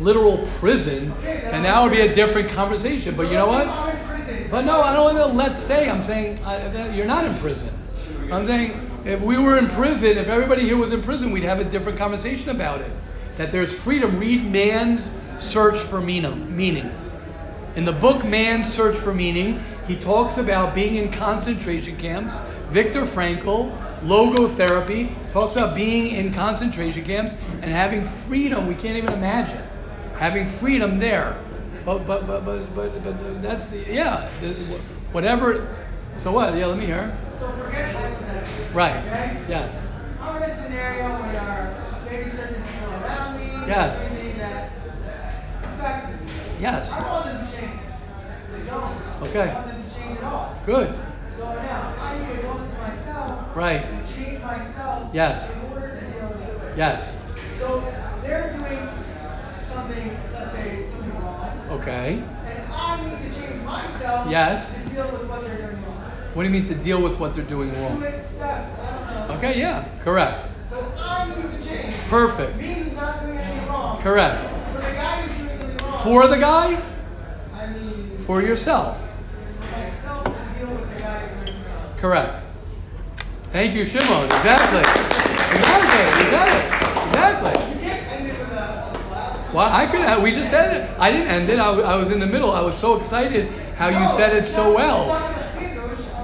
[0.00, 3.14] literal prison, and that would be a different conversation.
[3.14, 3.66] But you know what?
[4.50, 5.88] But no, I don't want to let's say.
[5.88, 7.70] I'm saying uh, you're not in prison.
[8.32, 8.72] I'm saying
[9.04, 11.98] if we were in prison, if everybody here was in prison, we'd have a different
[11.98, 12.90] conversation about it.
[13.36, 14.18] That there's freedom.
[14.18, 16.00] Read Man's Search for.
[16.00, 16.92] Meaning.
[17.76, 22.40] In the book Man's Search for Meaning, he talks about being in concentration camps.
[22.66, 29.12] Viktor Frankl, logotherapy, talks about being in concentration camps and having freedom we can't even
[29.12, 29.62] imagine.
[30.20, 31.36] Having freedom there.
[31.84, 34.48] But but but but but, but that's the, yeah, the,
[35.12, 35.66] whatever
[36.18, 36.54] so what?
[36.54, 37.16] Yeah, let me hear.
[37.30, 38.74] So forget hypotheticals.
[38.74, 38.96] Right.
[38.96, 39.44] Okay?
[39.48, 39.74] Yes.
[40.20, 44.06] I'm in a scenario where maybe certain people around me Yes.
[44.36, 44.70] that
[45.64, 46.30] affect me.
[46.60, 46.92] Yes.
[46.92, 47.80] I want them to change.
[48.52, 49.22] They don't.
[49.30, 49.48] Okay.
[49.48, 50.58] I want them to change at all.
[50.66, 50.98] Good.
[51.30, 53.84] So now I need to go into myself Right.
[53.86, 55.54] and change myself Yes.
[55.54, 56.76] in order to deal with it.
[56.76, 57.16] Yes.
[57.58, 57.80] So
[58.20, 58.88] they're doing
[59.74, 62.22] something, let's say something wrong, Okay.
[62.46, 64.74] and I need to change myself Yes.
[64.74, 66.10] to deal with what they're doing wrong.
[66.34, 68.00] What do you mean to deal with what they're doing wrong?
[68.00, 69.34] To accept, I don't know.
[69.36, 69.84] Okay, yeah.
[70.04, 70.44] Correct.
[70.62, 71.94] So I need to change.
[72.08, 72.56] Perfect.
[72.58, 74.00] Me who's not doing anything wrong.
[74.00, 74.40] Correct.
[74.74, 76.02] For the guy who's doing something wrong.
[76.02, 76.82] For the guy?
[77.60, 79.00] I mean, For yourself.
[79.60, 81.94] for myself to deal with the guy who's doing wrong.
[81.98, 82.34] Correct.
[83.50, 84.24] Thank you, Shimon.
[84.26, 84.80] Exactly.
[84.80, 86.00] Exactly.
[86.24, 86.60] Exactly.
[87.10, 87.54] Exactly.
[87.74, 89.39] You can't end it with a, a laugh.
[89.52, 91.00] Well, I could have, we just said it.
[91.00, 91.58] I didn't end it.
[91.58, 92.52] I, I was in the middle.
[92.52, 95.06] I was so excited how you said it so well.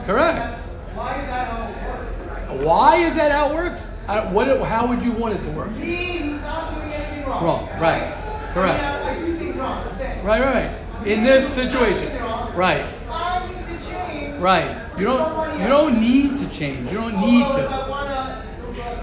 [0.05, 0.57] Correct.
[0.95, 2.65] Why is that how it works?
[2.65, 3.91] Why is that how it works?
[4.07, 5.73] I, what, how would you want it to work?
[5.73, 7.45] Me who's not doing anything wrong.
[7.45, 8.15] Wrong, right.
[8.55, 8.83] Correct.
[8.83, 9.85] I, mean, I, do things wrong.
[10.25, 11.07] Right, right, right.
[11.07, 12.09] In this situation.
[12.55, 14.41] Right, I need to change.
[14.41, 14.87] right.
[14.99, 16.91] You don't, you don't need to change.
[16.91, 17.87] You don't need to.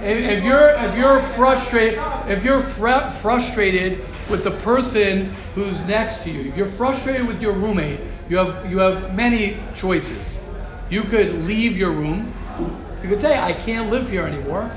[0.01, 6.23] If, if you're if you're frustrated if you're fr- frustrated with the person who's next
[6.23, 10.39] to you, if you're frustrated with your roommate, you have you have many choices.
[10.89, 12.31] You could leave your room.
[13.01, 14.71] You could say, "I can't live here anymore."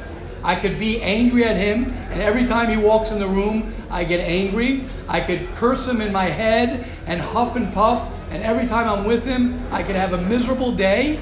[0.45, 4.05] I could be angry at him, and every time he walks in the room, I
[4.05, 4.85] get angry.
[5.09, 9.05] I could curse him in my head and huff and puff, and every time I'm
[9.05, 11.19] with him, I could have a miserable day.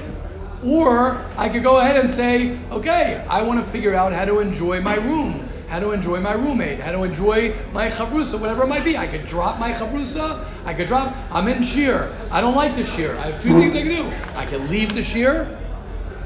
[0.63, 4.39] Or I could go ahead and say, okay, I want to figure out how to
[4.39, 8.67] enjoy my room, how to enjoy my roommate, how to enjoy my chavrusa, whatever it
[8.67, 8.97] might be.
[8.97, 10.45] I could drop my chavrusa.
[10.65, 11.15] I could drop.
[11.31, 12.13] I'm in shiur.
[12.31, 13.17] I don't like the shiur.
[13.17, 14.17] I have two things I can do.
[14.35, 15.59] I could leave the shiur.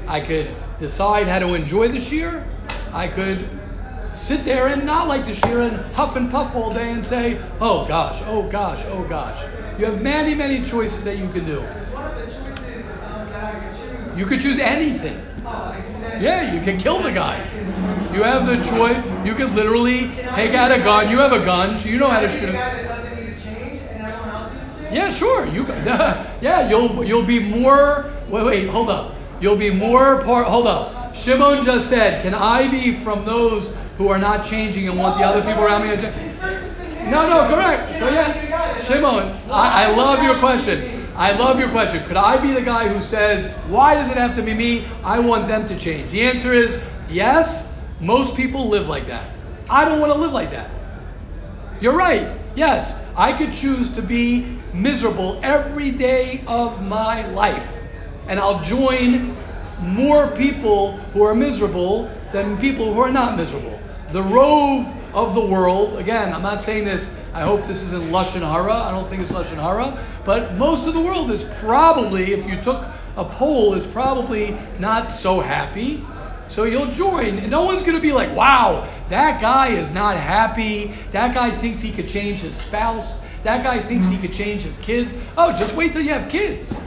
[0.06, 2.46] I could decide how to enjoy the shiur.
[2.92, 3.48] I could
[4.12, 7.40] sit there and not like the shiur and huff and puff all day and say,
[7.60, 9.42] oh gosh, oh gosh, oh gosh.
[9.78, 11.60] You have many, many choices that you can do.
[11.60, 14.18] it's one of the choices that I could choose.
[14.18, 15.24] You could choose anything.
[15.50, 17.38] Can Yeah, you can kill the guy.
[18.12, 19.02] You have the choice.
[19.24, 21.08] You could literally take out a gun.
[21.10, 22.54] You have a gun, so you know how to shoot.
[24.92, 25.46] Yeah, sure.
[25.46, 25.84] You could.
[25.84, 28.10] yeah, you'll you'll be more.
[28.28, 29.14] Wait, wait, hold up.
[29.40, 30.46] You'll be more part.
[30.48, 31.14] Hold up.
[31.14, 35.24] Shimon just said, "Can I be from those who are not changing and want the
[35.24, 36.40] other people around me to change?"
[37.10, 37.94] No, no, correct.
[37.94, 38.76] So yeah.
[38.78, 40.99] Shimon, I, I love your question.
[41.16, 42.02] I love your question.
[42.04, 44.84] Could I be the guy who says, "Why does it have to be me?
[45.04, 47.70] I want them to change." The answer is yes.
[48.00, 49.24] Most people live like that.
[49.68, 50.70] I don't want to live like that.
[51.80, 52.28] You're right.
[52.54, 57.76] Yes, I could choose to be miserable every day of my life.
[58.26, 59.36] And I'll join
[59.82, 63.78] more people who are miserable than people who are not miserable.
[64.12, 68.40] The rove of the world, again, I'm not saying this, I hope this isn't Lashon
[68.40, 72.44] Hara, I don't think it's Lashon Hara, but most of the world is probably, if
[72.44, 76.04] you took a poll, is probably not so happy.
[76.48, 80.92] So you'll join, and no one's gonna be like, wow, that guy is not happy.
[81.12, 83.24] That guy thinks he could change his spouse.
[83.44, 85.14] That guy thinks he could change his kids.
[85.38, 86.80] Oh, just wait till you have kids.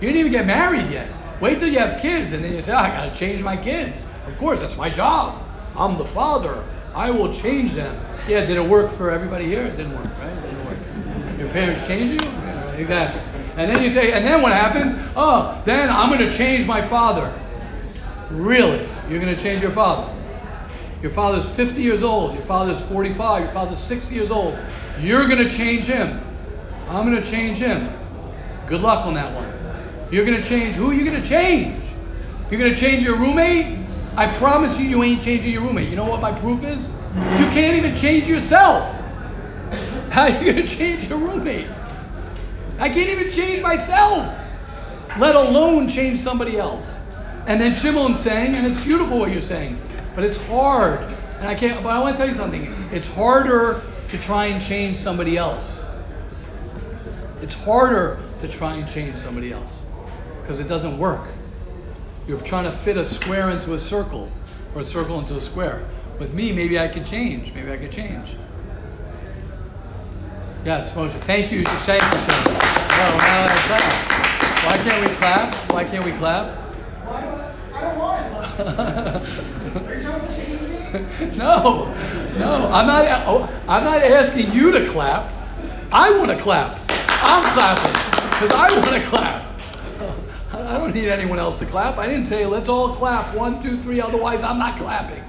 [0.00, 1.08] You didn't even get married yet.
[1.40, 4.08] Wait till you have kids, and then you say, oh, I gotta change my kids.
[4.26, 5.40] Of course, that's my job.
[5.76, 6.64] I'm the father.
[6.92, 7.96] I will change them.
[8.28, 9.64] Yeah, did it work for everybody here?
[9.64, 10.32] It didn't work, right?
[10.32, 11.38] It didn't work.
[11.38, 12.28] Your parents change you?
[12.28, 13.20] Yeah, exactly.
[13.56, 14.94] And then you say, and then what happens?
[15.16, 17.32] Oh, then I'm gonna change my father.
[18.30, 18.86] Really?
[19.08, 20.14] You're gonna change your father?
[21.02, 22.34] Your father's 50 years old.
[22.34, 23.42] Your father's 45.
[23.42, 24.56] Your father's 60 years old.
[25.00, 26.20] You're gonna change him.
[26.88, 27.90] I'm gonna change him.
[28.68, 29.52] Good luck on that one.
[30.12, 30.92] You're gonna change who?
[30.92, 31.82] You're gonna change.
[32.50, 33.81] You're gonna change your roommate?
[34.16, 35.88] I promise you, you ain't changing your roommate.
[35.88, 36.90] You know what my proof is?
[37.14, 39.00] You can't even change yourself.
[40.10, 41.66] How are you gonna change your roommate?
[42.78, 44.38] I can't even change myself,
[45.18, 46.98] let alone change somebody else.
[47.46, 49.80] And then Shimon's saying, and it's beautiful what you're saying,
[50.14, 51.00] but it's hard.
[51.38, 52.74] And I can't, but I want to tell you something.
[52.92, 55.86] It's harder to try and change somebody else.
[57.40, 59.84] It's harder to try and change somebody else
[60.42, 61.28] because it doesn't work.
[62.26, 64.30] You're trying to fit a square into a circle
[64.74, 65.84] or a circle into a square.
[66.18, 67.52] With me, maybe I could change.
[67.52, 68.36] Maybe I could change.
[70.64, 71.10] Yes, Moshe.
[71.10, 72.00] Thank you, for saying.
[72.00, 74.22] No, now I clap.
[74.64, 75.54] Why can't we clap?
[75.72, 76.56] Why can't we clap?
[77.04, 79.86] Why don't I, I don't want to clap.
[79.86, 81.36] Are you trying to change me?
[81.36, 81.92] No,
[82.38, 82.70] no.
[82.70, 83.04] I'm not.
[83.26, 85.32] oh, I'm not asking you to clap.
[85.90, 86.78] I want to clap.
[86.88, 87.92] I'm clapping
[88.30, 89.51] because I want to clap.
[90.72, 91.98] I don't need anyone else to clap.
[91.98, 94.00] I didn't say let's all clap one, two, three.
[94.00, 95.22] Otherwise, I'm not clapping.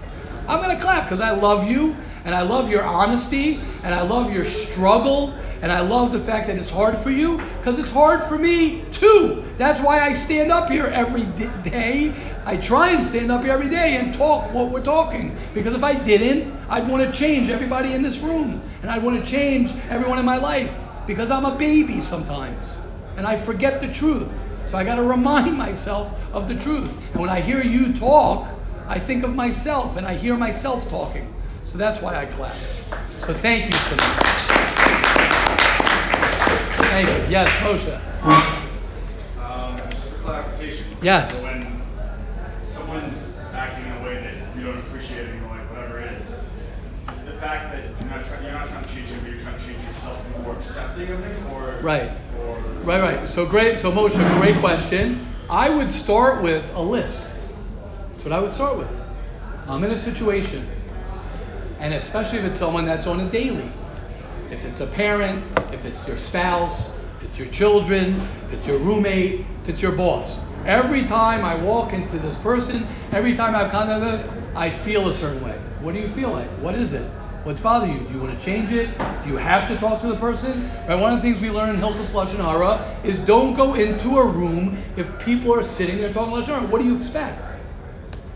[0.48, 4.34] I'm gonna clap because I love you and I love your honesty and I love
[4.34, 8.24] your struggle and I love the fact that it's hard for you because it's hard
[8.24, 9.44] for me too.
[9.58, 11.26] That's why I stand up here every
[11.70, 12.14] day.
[12.46, 15.84] I try and stand up here every day and talk what we're talking because if
[15.84, 19.74] I didn't, I'd want to change everybody in this room and I'd want to change
[19.90, 22.80] everyone in my life because I'm a baby sometimes
[23.18, 24.43] and I forget the truth.
[24.66, 26.92] So I got to remind myself of the truth.
[27.12, 28.48] And when I hear you talk,
[28.88, 31.34] I think of myself and I hear myself talking.
[31.66, 32.56] So that's why I clap.
[33.20, 34.00] So thank you, Shimon.
[36.90, 37.32] Thank you.
[37.32, 38.00] Yes, Moshe.
[39.42, 40.86] Um, just for clarification.
[41.02, 41.42] Yes.
[41.42, 41.82] So when
[42.62, 47.22] someone's acting in a way that you don't appreciate anymore, like whatever it is, is
[47.22, 49.40] it the fact that you're not trying, you're not trying to change him, but you're
[49.40, 52.12] trying to change yourself and more accepting of him, or Right.
[52.84, 53.30] Right, right.
[53.30, 53.78] So great.
[53.78, 55.26] So Moshe, great question.
[55.50, 57.34] I would start with a list.
[58.12, 59.02] That's what I would start with.
[59.70, 60.68] I'm in a situation,
[61.80, 63.72] and especially if it's someone that's on a daily.
[64.52, 68.80] If it's a parent, if it's your spouse, if it's your children, if it's your
[68.80, 70.46] roommate, if it's your boss.
[70.66, 74.70] Every time I walk into this person, every time I have contact with them, I
[74.70, 75.58] feel a certain way.
[75.80, 76.50] What do you feel like?
[76.60, 77.10] What is it?
[77.44, 78.08] What's bothering you?
[78.08, 78.98] Do you want to change it?
[79.22, 80.70] Do you have to talk to the person?
[80.88, 80.96] Right.
[80.96, 84.26] One of the things we learn in Hilchas Lashon Hara is don't go into a
[84.26, 86.62] room if people are sitting there talking Lashon Hara.
[86.68, 87.42] What do you expect?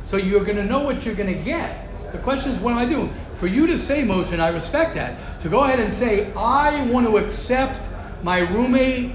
[0.03, 1.87] So you're going to know what you're going to get.
[2.11, 3.13] The question is, what am I doing?
[3.31, 6.83] For you to say, Moshe, and I respect that, to go ahead and say, I
[6.87, 7.89] want to accept
[8.23, 9.13] my roommate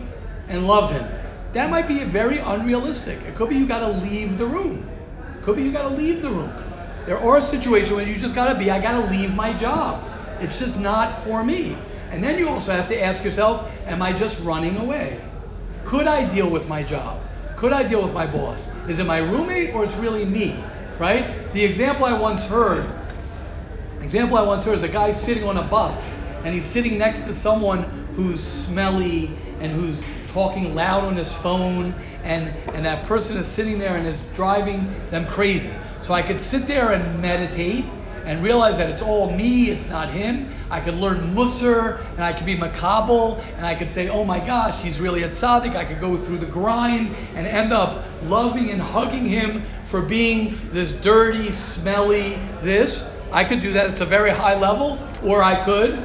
[0.49, 1.07] and love him.
[1.53, 3.21] That might be very unrealistic.
[3.23, 4.89] It could be you got to leave the room.
[5.37, 6.51] It could be you got to leave the room.
[7.07, 10.09] There are situations where you just got to be, I got to leave my job.
[10.41, 11.77] It's just not for me.
[12.11, 15.21] And then you also have to ask yourself, am I just running away?
[15.85, 17.21] Could I deal with my job?
[17.57, 18.73] Could I deal with my boss?
[18.89, 20.63] Is it my roommate or it's really me?
[20.99, 21.53] Right?
[21.53, 22.89] The example I once heard,
[24.01, 26.13] example I once heard is a guy sitting on a bus
[26.45, 27.85] and he's sitting next to someone
[28.15, 33.79] who's smelly and who's talking loud on his phone and, and that person is sitting
[33.79, 35.73] there and is driving them crazy.
[36.03, 37.85] So I could sit there and meditate
[38.25, 40.51] and realize that it's all me, it's not him.
[40.71, 44.39] I could learn Musar and I could be Makabal and I could say, oh my
[44.39, 45.75] gosh, he's really a tzaddik.
[45.75, 50.59] I could go through the grind and end up loving and hugging him for being
[50.71, 53.09] this dirty, smelly, this.
[53.31, 53.87] I could do that.
[53.87, 54.99] It's a very high level.
[55.25, 56.05] Or I could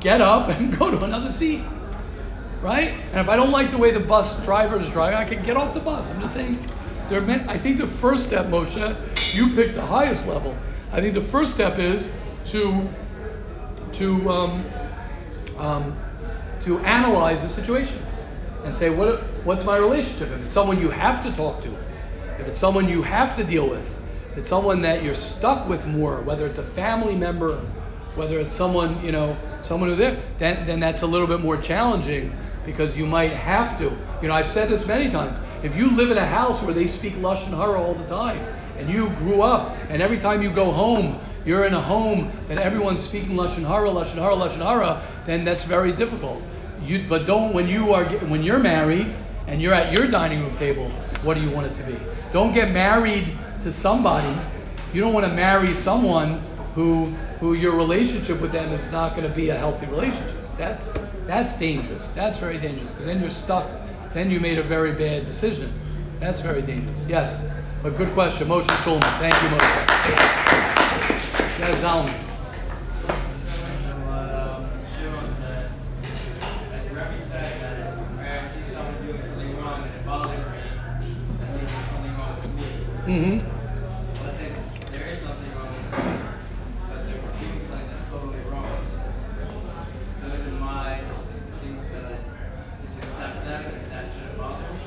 [0.00, 1.62] get up and go to another seat.
[2.60, 2.94] Right?
[3.10, 5.56] And if I don't like the way the bus driver is driving, I could get
[5.56, 6.08] off the bus.
[6.10, 6.58] I'm just saying,
[7.10, 10.56] meant, I think the first step, Moshe, you picked the highest level.
[10.92, 12.12] I think the first step is
[12.46, 12.88] to
[13.92, 14.64] to um,
[15.58, 15.96] um,
[16.60, 18.00] to analyze the situation
[18.64, 20.30] and say what what's my relationship.
[20.30, 21.70] If it's someone you have to talk to,
[22.38, 23.98] if it's someone you have to deal with,
[24.32, 27.58] if it's someone that you're stuck with more, whether it's a family member,
[28.14, 31.56] whether it's someone you know someone who's there, then then that's a little bit more
[31.56, 33.96] challenging because you might have to.
[34.20, 35.38] You know, I've said this many times.
[35.62, 38.44] If you live in a house where they speak lashon hara all the time,
[38.78, 42.58] and you grew up, and every time you go home, you're in a home that
[42.58, 46.42] everyone's speaking lashon hara, lashon hara, lashon hara, then that's very difficult.
[46.82, 49.06] You, but don't when you are when you're married
[49.46, 50.88] and you're at your dining room table.
[51.22, 51.98] What do you want it to be?
[52.32, 53.32] Don't get married
[53.62, 54.38] to somebody.
[54.92, 56.42] You don't want to marry someone
[56.74, 57.06] who
[57.40, 60.36] who your relationship with them is not going to be a healthy relationship.
[60.58, 60.96] That's
[61.26, 62.08] that's dangerous.
[62.08, 63.68] That's very dangerous because then you're stuck.
[64.16, 65.70] Then you made a very bad decision.
[66.20, 67.06] That's very dangerous.
[67.06, 67.46] Yes,
[67.82, 69.02] but good question, Moshe Schulman.
[69.18, 69.86] Thank you, Moshe.
[71.58, 72.08] Yes, Zalman.
[74.06, 75.70] what um, Shimon said.
[76.72, 80.64] Like Rebbe said that if I see someone doing something wrong and it bothers me,
[81.40, 82.68] that means there's something wrong with me.
[83.04, 83.36] Mm-hmm.
[84.24, 84.48] Let's say
[84.92, 86.04] there is nothing wrong with me,
[86.88, 88.64] but they're doing something that's totally wrong.
[90.20, 91.04] So is it my
[91.60, 92.24] thing to like,
[92.80, 94.78] just accept them and that shouldn't bother me?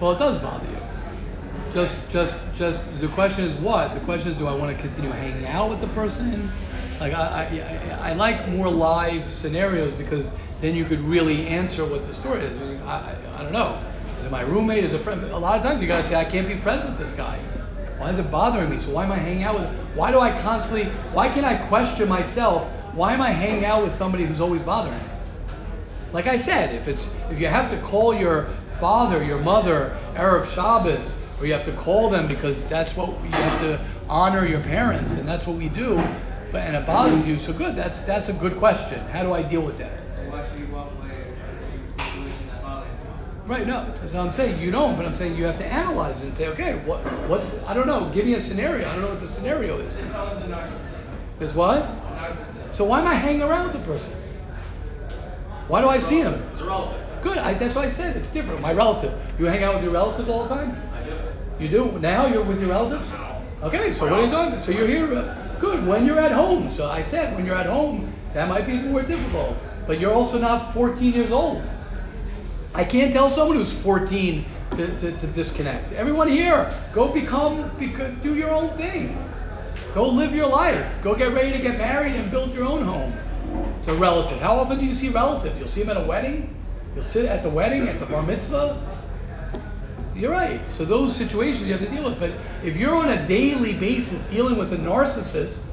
[0.00, 0.82] Well, it does bother you.
[1.72, 2.84] Just, just, just.
[3.00, 3.94] The question is what?
[3.94, 6.50] The question is, do I want to continue hanging out with the person?
[6.98, 12.04] Like, I, I, I, like more live scenarios because then you could really answer what
[12.04, 12.56] the story is.
[12.56, 13.78] I, mean, I, I, don't know.
[14.16, 14.82] Is it my roommate?
[14.82, 15.22] Is a friend?
[15.22, 17.38] A lot of times you gotta say, I can't be friends with this guy.
[17.98, 18.78] Why is it bothering me?
[18.78, 19.68] So why am I hanging out with?
[19.94, 20.86] Why do I constantly?
[21.12, 22.66] Why can I question myself?
[22.94, 25.04] Why am I hanging out with somebody who's always bothering me?
[26.12, 30.52] Like I said, if it's if you have to call your father, your mother, erev
[30.52, 34.60] Shabbos, or you have to call them because that's what you have to honor your
[34.60, 35.96] parents, and that's what we do.
[36.50, 37.76] But and it bothers you, so good.
[37.76, 39.00] That's that's a good question.
[39.08, 40.00] How do I deal with that?
[43.46, 43.80] Right, no.
[43.80, 44.60] What I'm saying.
[44.60, 47.62] You don't, but I'm saying you have to analyze it and say, okay, what what's
[47.64, 48.10] I don't know.
[48.14, 48.88] Give me a scenario.
[48.88, 49.98] I don't know what the scenario is.
[51.40, 51.86] Is what?
[52.72, 54.14] So why am I hanging around with the person?
[55.68, 56.34] Why do I see him?
[56.52, 57.00] It's a relative.
[57.22, 57.38] Good.
[57.38, 58.16] I, that's what I said.
[58.16, 58.60] It's different.
[58.60, 59.12] My relative.
[59.38, 60.76] You hang out with your relatives all the time?
[60.94, 61.64] I do.
[61.64, 61.98] You do?
[61.98, 63.10] Now you're with your relatives?
[63.62, 64.62] Okay, so what are you talking about?
[64.64, 65.12] So you're here.
[65.14, 65.86] uh, Good.
[65.86, 66.70] When you're at home.
[66.70, 69.56] So I said when you're at home, that might be more difficult.
[69.86, 71.62] But you're also not 14 years old.
[72.74, 75.92] I can't tell someone who's 14 to, to, to disconnect.
[75.92, 79.18] Everyone here, go become, beca- do your own thing.
[79.94, 81.02] Go live your life.
[81.02, 83.14] Go get ready to get married and build your own home.
[83.88, 84.38] A relative.
[84.40, 85.58] How often do you see relatives?
[85.58, 86.54] You'll see them at a wedding.
[86.94, 88.78] You'll sit at the wedding, at the bar mitzvah.
[90.14, 90.60] You're right.
[90.70, 92.18] So those situations you have to deal with.
[92.18, 92.32] But
[92.62, 95.64] if you're on a daily basis dealing with a narcissist,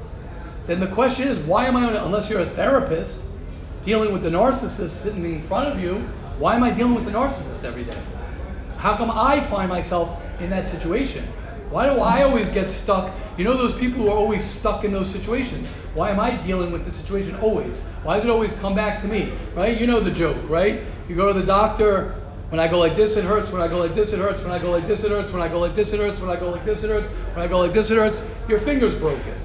[0.66, 1.94] then the question is, why am I on?
[1.94, 3.20] A, unless you're a therapist
[3.84, 5.98] dealing with the narcissist sitting in front of you,
[6.38, 7.98] why am I dealing with the narcissist every day?
[8.78, 11.24] How come I find myself in that situation?
[11.68, 13.12] Why do I always get stuck?
[13.36, 15.68] You know those people who are always stuck in those situations.
[15.96, 17.80] Why am I dealing with the situation always?
[18.02, 19.32] Why does it always come back to me?
[19.54, 19.80] Right?
[19.80, 20.82] You know the joke, right?
[21.08, 22.20] You go to the doctor.
[22.50, 23.50] When I go like this, it hurts.
[23.50, 24.42] When I go like this, it hurts.
[24.42, 25.32] When I go like this, it hurts.
[25.32, 26.20] When I go like this, it hurts.
[26.20, 27.08] When I go like this, it hurts.
[27.08, 28.22] When I go like this, it hurts.
[28.46, 29.40] Your finger's broken.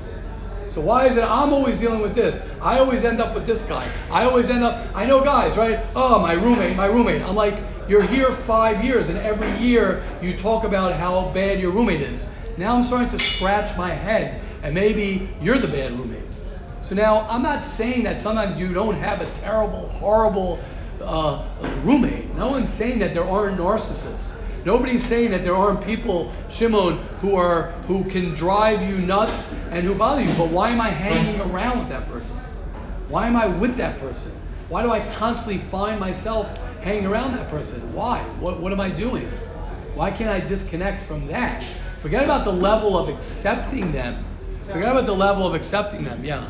[0.70, 2.46] So why is it I'm always dealing with this?
[2.62, 3.90] I always end up with this guy.
[4.12, 4.94] I always end up.
[4.94, 5.80] I know guys, right?
[5.96, 7.22] Oh, my roommate, my roommate.
[7.22, 11.72] I'm like, you're here five years, and every year you talk about how bad your
[11.72, 12.30] roommate is.
[12.58, 16.31] Now I'm starting to scratch my head, and maybe you're the bad roommate.
[16.82, 20.60] So now I'm not saying that sometimes you don't have a terrible, horrible
[21.02, 21.44] uh,
[21.84, 22.34] roommate.
[22.36, 24.36] No one's saying that there aren't narcissists.
[24.64, 29.84] Nobody's saying that there aren't people, Shimon, who are who can drive you nuts and
[29.84, 30.34] who bother you.
[30.34, 32.38] But why am I hanging around with that person?
[33.10, 34.34] Why am I with that person?
[34.70, 37.94] Why do I constantly find myself hanging around that person?
[37.94, 38.20] Why?
[38.40, 39.28] What, what am I doing?
[39.96, 41.64] Why can't I disconnect from that?
[41.98, 44.24] Forget about the level of accepting them.
[44.60, 46.24] Forget about the level of accepting them.
[46.24, 46.48] Yeah.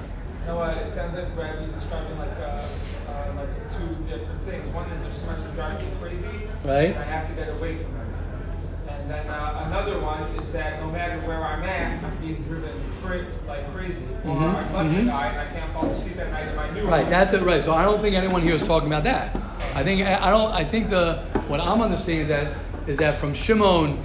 [0.51, 0.75] Know what?
[0.79, 2.67] It sounds like Bradley's describing like uh,
[3.07, 4.67] uh, like two different things.
[4.73, 6.27] One is there's somebody who's driving me crazy,
[6.65, 6.91] Right.
[6.91, 8.13] and I have to get away from them.
[8.89, 12.69] And then uh, another one is that no matter where I'm at, I'm being driven
[13.01, 14.95] cra- like crazy, or Mhm, I've left mhm.
[14.97, 17.43] the guy and I can't fall asleep at night in my new Right, that's it.
[17.43, 17.63] Right.
[17.63, 19.33] So I don't think anyone here is talking about that.
[19.73, 20.51] I think I don't.
[20.51, 22.47] I think the what I'm understanding is that
[22.87, 23.97] is that from Shimon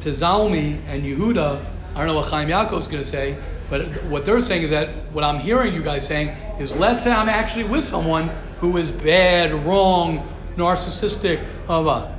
[0.00, 1.60] to Zalmi and Yehuda.
[1.94, 3.36] I don't know what Chaim Yaakov is going to say,
[3.72, 7.10] but what they're saying is that what I'm hearing you guys saying is, let's say
[7.10, 8.28] I'm actually with someone
[8.60, 12.12] who is bad, wrong, narcissistic, blah blah.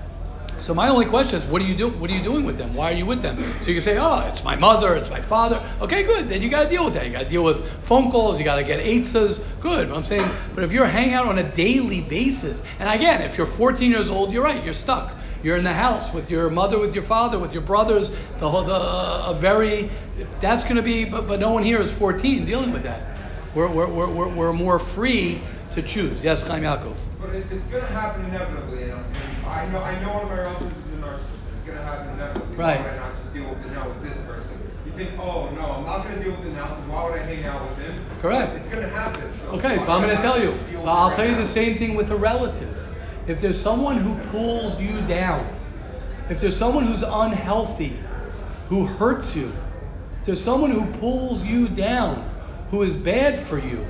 [0.59, 1.89] So my only question is, what are you do?
[1.89, 2.73] What are you doing with them?
[2.73, 3.37] Why are you with them?
[3.61, 5.63] So you can say, oh, it's my mother, it's my father.
[5.79, 6.27] Okay, good.
[6.27, 7.05] Then you got to deal with that.
[7.05, 8.39] You got to deal with phone calls.
[8.39, 9.43] You got to get eitzas.
[9.61, 9.89] Good.
[9.89, 13.37] But I'm saying, but if you're hanging out on a daily basis, and again, if
[13.37, 14.63] you're 14 years old, you're right.
[14.63, 15.15] You're stuck.
[15.43, 18.09] You're in the house with your mother, with your father, with your brothers.
[18.37, 19.89] The whole, the a very,
[20.39, 21.03] that's going to be.
[21.05, 23.19] But but no one here is 14 dealing with that.
[23.53, 25.41] We're we're we're, we're, we're more free
[25.71, 26.23] to choose.
[26.23, 26.95] Yes, Chaim Yaakov.
[27.19, 28.93] But if it's gonna happen inevitably, and
[29.45, 31.55] I'm- know I know one of my relatives is a narcissist.
[31.55, 32.55] it's gonna happen inevitably.
[32.55, 32.79] Right.
[32.79, 34.51] Why not just deal with it now with this person?
[34.85, 36.67] You think, oh no, I'm not gonna deal with it now.
[36.87, 38.05] Why would I hang out with him?
[38.21, 38.55] Correct.
[38.55, 39.29] It's gonna happen.
[39.53, 40.57] Okay, so I'm going to tell you.
[40.79, 41.43] So I'll tell you the now?
[41.43, 42.89] same thing with a relative.
[43.25, 45.47] If there's someone who pulls you down,
[46.29, 47.93] if there's someone who's unhealthy,
[48.67, 49.51] who hurts you,
[50.19, 52.29] if there's someone who pulls you down,
[52.69, 53.85] who is bad for you,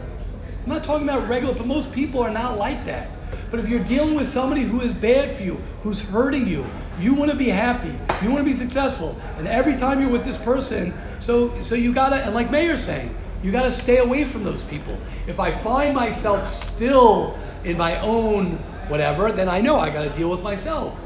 [0.64, 3.10] I'm not talking about regular, but most people are not like that.
[3.50, 6.66] But if you're dealing with somebody who is bad for you, who's hurting you,
[7.00, 10.24] you want to be happy, you want to be successful, and every time you're with
[10.24, 14.44] this person, so so you gotta, and like Meir's saying, you gotta stay away from
[14.44, 14.98] those people.
[15.28, 20.30] If I find myself still in my own whatever, then I know I gotta deal
[20.30, 21.00] with myself.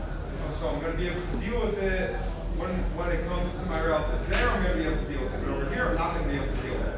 [0.59, 2.15] So I'm gonna be able to deal with it
[2.57, 4.28] when when it comes to my relatives.
[4.30, 5.45] There, I'm gonna be able to deal with it.
[5.45, 6.93] But over here, I'm not gonna be able to deal with it.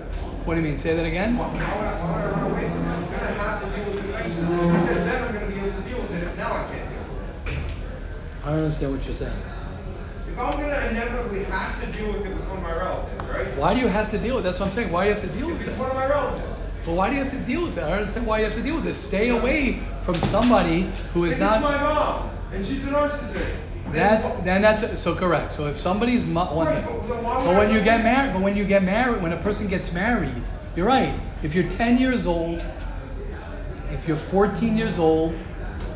[0.48, 0.78] What do you mean?
[0.78, 1.36] Say that again?
[1.38, 2.88] Why would I, why would I run away from it?
[2.88, 4.48] I'm gonna have to deal with it eventually.
[4.48, 6.24] So he says then I'm gonna be able to deal with it.
[6.24, 7.60] If now I can't deal with it.
[8.44, 9.42] I don't understand what you're saying.
[10.32, 13.48] If I'm gonna inevitably have to deal with it with one of my relatives, right?
[13.60, 14.46] Why do you have to deal with?
[14.46, 14.48] It?
[14.48, 14.92] That's what I'm saying.
[14.92, 15.72] Why do you have to deal with If it?
[15.72, 16.59] it's one of my relatives.
[16.90, 17.84] But why do you have to deal with it?
[17.84, 18.96] I don't understand why you have to deal with it.
[18.96, 21.62] Stay away from somebody who is not.
[21.62, 23.60] my mom, and she's a narcissist.
[23.92, 25.54] That's then that's so correct.
[25.54, 26.92] So if somebody's mo- one second.
[26.92, 29.34] but then why would But when you get married, but when you get married, when
[29.34, 30.34] a person gets married,
[30.76, 31.14] you're right.
[31.44, 32.66] If you're 10 years old,
[33.92, 35.38] if you're 14 years old,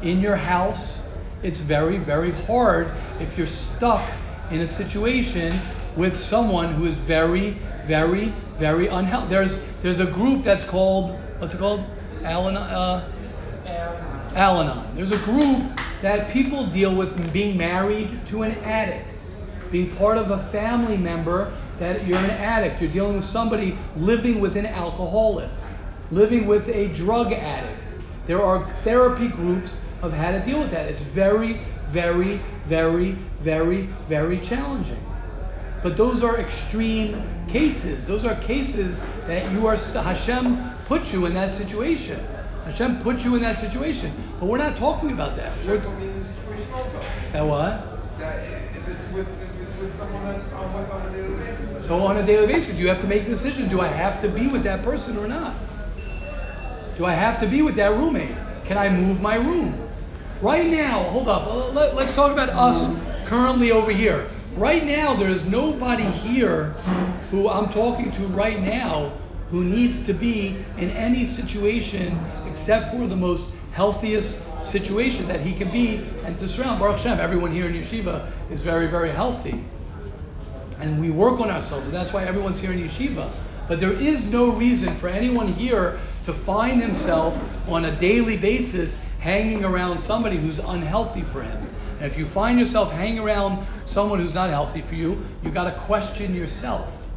[0.03, 1.07] in your house,
[1.41, 4.07] it's very very hard if you're stuck
[4.51, 5.59] in a situation
[5.95, 9.29] with someone who is very very very unhealthy.
[9.29, 11.85] There's there's a group that's called what's it called?
[12.23, 12.57] Alan.
[12.57, 13.09] Uh,
[14.35, 14.95] Al-Anon.
[14.95, 19.25] There's a group that people deal with being married to an addict,
[19.71, 22.81] being part of a family member that you're an addict.
[22.81, 25.49] You're dealing with somebody living with an alcoholic,
[26.11, 27.79] living with a drug addict.
[28.25, 30.89] There are therapy groups of how to deal with that.
[30.89, 35.03] It's very, very, very, very, very challenging.
[35.83, 38.07] But those are extreme cases.
[38.07, 42.25] Those are cases that you are Hashem put you in that situation.
[42.63, 44.11] Hashem put you in that situation.
[44.39, 45.51] But we're not talking about that.
[45.67, 47.01] We're in this situation also.
[47.33, 48.19] that what?
[48.19, 51.87] That if it's with if it's with someone that's with on a daily basis.
[51.87, 53.67] So on a daily basis, you have to make a decision.
[53.67, 55.53] Do I have to be with that person or not?
[56.97, 58.35] Do I have to be with that roommate?
[58.63, 59.89] Can I move my room?
[60.41, 61.73] Right now, hold up.
[61.73, 64.27] Let, us talk about us currently over here.
[64.55, 66.69] Right now, there's nobody here
[67.31, 69.11] who I'm talking to right now
[69.49, 75.53] who needs to be in any situation except for the most healthiest situation that he
[75.53, 76.79] can be and to surround.
[76.79, 79.63] Baruch Hashem, everyone here in Yeshiva is very, very healthy
[80.83, 83.31] and we work on ourselves, and that's why everyone's here in yeshiva.
[83.67, 89.01] But there is no reason for anyone here to find himself on a daily basis
[89.19, 91.69] hanging around somebody who's unhealthy for him.
[92.03, 95.63] And if you find yourself hanging around someone who's not healthy for you, you got
[95.63, 97.09] to question yourself.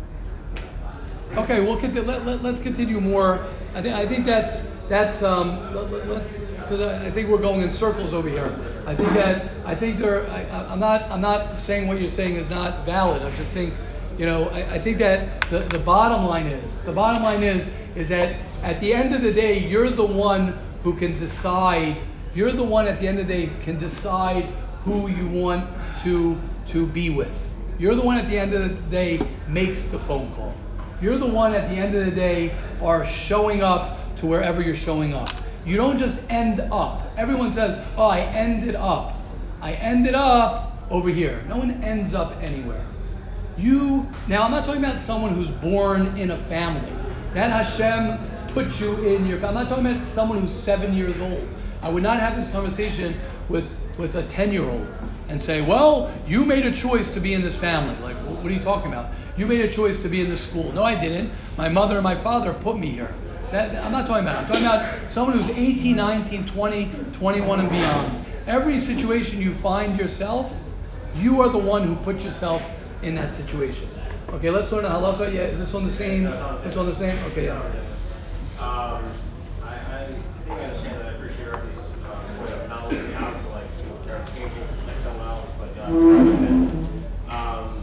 [1.34, 2.08] Okay, we'll continue.
[2.08, 3.48] Let, let, us continue more.
[3.74, 7.62] I think I think that's that's um, let, us because I, I think we're going
[7.62, 8.56] in circles over here.
[8.86, 10.30] I think that I think there.
[10.30, 13.22] I- I'm not I'm not saying what you're saying is not valid.
[13.22, 13.74] I just think
[14.16, 17.72] you know I, I think that the, the bottom line is the bottom line is
[17.96, 21.98] is that at the end of the day you're the one who can decide.
[22.36, 24.52] You're the one at the end of the day can decide
[24.86, 25.68] who you want
[26.04, 27.50] to to be with.
[27.78, 30.54] You're the one at the end of the day makes the phone call.
[31.02, 34.76] You're the one at the end of the day are showing up to wherever you're
[34.76, 35.28] showing up.
[35.64, 37.02] You don't just end up.
[37.18, 39.20] Everyone says, "Oh, I ended up.
[39.60, 42.86] I ended up over here." No one ends up anywhere.
[43.58, 46.92] You now I'm not talking about someone who's born in a family.
[47.32, 48.18] That Hashem
[48.54, 49.58] put you in your family.
[49.58, 51.46] I'm not talking about someone who's seven years old.
[51.82, 53.16] I would not have this conversation
[53.48, 53.68] with
[53.98, 54.86] with a 10 year old
[55.28, 57.96] and say, Well, you made a choice to be in this family.
[58.02, 59.10] Like, what are you talking about?
[59.36, 60.72] You made a choice to be in this school.
[60.72, 61.30] No, I didn't.
[61.58, 63.14] My mother and my father put me here.
[63.50, 64.38] That, I'm not talking about.
[64.38, 68.24] I'm talking about someone who's 18, 19, 20, 21, and beyond.
[68.46, 70.62] Every situation you find yourself,
[71.16, 72.72] you are the one who put yourself
[73.02, 73.88] in that situation.
[74.30, 75.32] Okay, let's learn a halacha.
[75.32, 76.26] Yeah, is this on the same?
[76.26, 77.16] It's on the same.
[77.26, 77.58] Okay, yeah.
[78.58, 79.04] Um,
[79.62, 80.06] I, I
[80.44, 81.06] think I understand that.
[81.06, 83.70] I appreciate everybody's uh, way of not looking out for like
[84.04, 85.26] verification like someone
[85.86, 86.36] else,
[87.28, 87.82] but uh, um,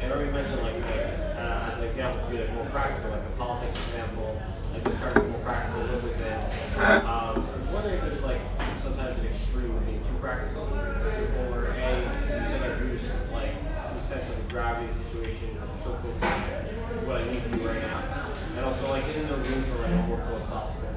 [0.00, 1.06] and already mentioned like, like
[1.36, 4.40] uh, as an example to be like more practical, like a politics example,
[4.72, 6.38] like just trying to be more practical, live within.
[6.78, 8.40] Um, I was wondering if there's like
[8.82, 13.54] sometimes an extreme of being too practical, or a you sometimes lose like
[13.94, 17.42] the sense of the gravity of the situation, or so focused on what I need
[17.42, 18.32] to do right now.
[18.56, 20.90] And also, like, isn't there room for like a more philosophical,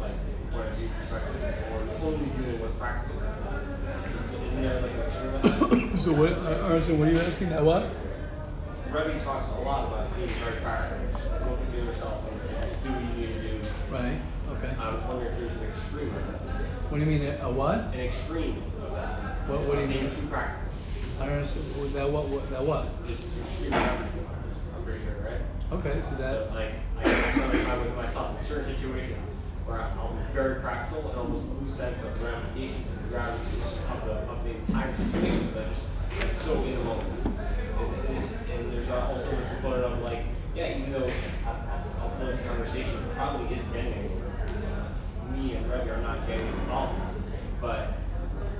[0.00, 0.14] like,
[0.52, 1.34] point of view perspective,
[1.72, 3.22] or only doing what's practical?
[4.32, 5.91] Isn't there like an extreme?
[6.02, 7.50] So what, uh, what are you asking?
[7.50, 7.86] That what?
[8.90, 10.98] Rebbe talks a lot about being very practical.
[11.48, 13.60] Look at yourself and do what you need to do.
[13.88, 14.18] Right.
[14.50, 14.74] Okay.
[14.80, 16.40] I was wondering if there's an extreme of that.
[16.90, 17.22] What do you mean?
[17.40, 17.94] A what?
[17.94, 19.46] An extreme of that.
[19.46, 20.10] What, what do you Being mean?
[20.10, 20.74] too practical.
[21.20, 21.94] I don't understand.
[21.94, 22.50] That what, what?
[22.50, 23.06] That what?
[23.06, 24.26] Just extreme of everything.
[24.74, 25.78] I'm pretty sure, right?
[25.78, 26.50] Okay, so So, that.
[26.50, 29.22] like, I with myself in certain situations
[29.68, 33.56] I'll be very practical and almost lose sense of the ramifications and the gravity
[33.92, 35.84] of the, of the entire situation because
[36.20, 37.08] I just so in the moment.
[37.26, 41.08] And, and, and there's also the component of like, yeah, even though
[41.46, 44.18] I'll pull the conversation probably is getting anywhere.
[45.32, 46.98] Me and Rebbe are not getting involved,
[47.60, 47.94] but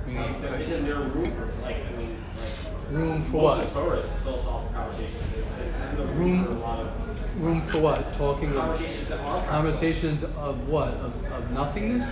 [0.07, 3.69] Meaning, um, there like- isn't there room for like I mean like Room for what?
[3.69, 5.23] philosophical conversations.
[5.57, 6.87] There's no Room- room for a lot of
[7.37, 8.13] Room for what?
[8.13, 10.93] Talking of conversations that are conversations of what?
[10.93, 12.03] Of, of nothingness?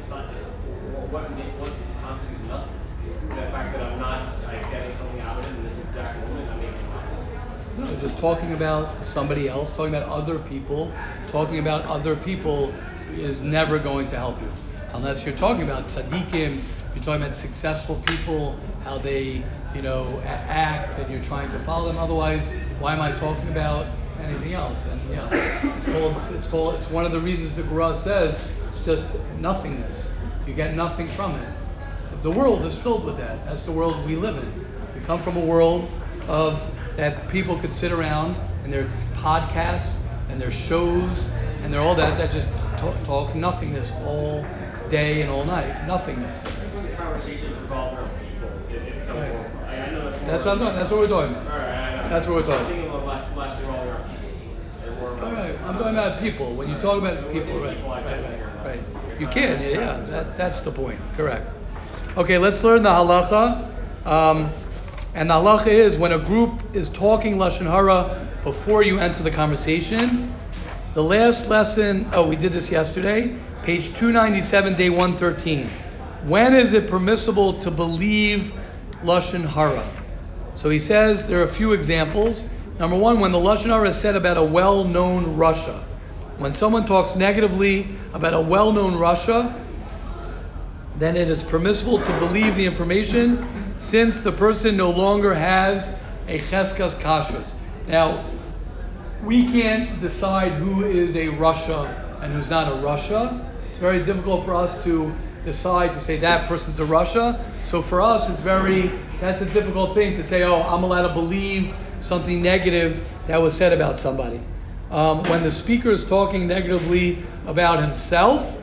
[0.00, 2.72] It's not, it's, what, what constitutes nothing?
[3.28, 6.50] The fact that I'm not like getting something out of it in this exact moment,
[6.50, 6.74] I'm making.
[7.78, 10.92] No, just talking about somebody else, talking about other people,
[11.28, 12.74] talking about other people
[13.12, 14.48] is never going to help you.
[14.94, 16.60] Unless you're talking about tzaddikim,
[16.94, 19.44] you're talking about successful people, how they,
[19.74, 21.98] you know, act, and you're trying to follow them.
[21.98, 23.86] Otherwise, why am I talking about
[24.20, 24.86] anything else?
[24.86, 28.84] And yeah, it's called, it's called, it's one of the reasons the Gemara says it's
[28.84, 30.12] just nothingness.
[30.46, 31.48] You get nothing from it.
[32.22, 33.44] The world is filled with that.
[33.46, 34.66] That's the world we live in.
[34.94, 35.88] We come from a world
[36.28, 36.66] of
[36.96, 41.30] that people could sit around and their podcasts and their shows
[41.62, 44.44] and they're all that that just talk, talk nothingness all
[44.88, 45.86] day and all night.
[45.86, 46.38] Nothingness.
[46.96, 47.99] Conversations revolve
[50.30, 50.76] that's what I'm talking.
[50.76, 51.34] That's what we're doing.
[51.34, 51.58] All about.
[51.58, 52.08] right.
[52.08, 54.88] That's what we're talking I'm thinking of less, less revolving around people.
[54.90, 56.52] and more All about- right, I'm talking about people.
[56.54, 58.80] When you talk about people, right, right, right, right.
[59.20, 59.96] You can, yeah, yeah.
[60.08, 60.98] That, that's the point.
[61.16, 61.46] Correct.
[62.16, 63.68] Okay, let's learn the halacha.
[64.06, 64.48] Um,
[65.14, 69.30] and the halacha is when a group is talking lashon hara before you enter the
[69.30, 70.34] conversation.
[70.94, 72.08] The last lesson.
[72.12, 73.36] Oh, we did this yesterday.
[73.62, 75.68] Page 297, day 113.
[76.24, 78.52] When is it permissible to believe
[79.02, 79.84] lashon hara?
[80.54, 82.48] So he says there are a few examples.
[82.78, 85.82] Number one, when the Lashon Hara is said about a well known rasha.
[86.38, 89.58] When someone talks negatively about a well known rasha,
[90.96, 93.46] then it is permissible to believe the information
[93.78, 95.98] since the person no longer has
[96.28, 97.54] a cheskas kashrus.
[97.86, 98.22] Now,
[99.24, 103.46] we can't decide who is a rasha and who's not a rasha.
[103.68, 107.42] It's very difficult for us to decide to say that person's a rasha.
[107.64, 108.90] So for us, it's very,
[109.20, 113.54] that's a difficult thing to say, oh, I'm allowed to believe something negative that was
[113.54, 114.40] said about somebody.
[114.90, 118.56] Um, when the speaker is talking negatively about himself,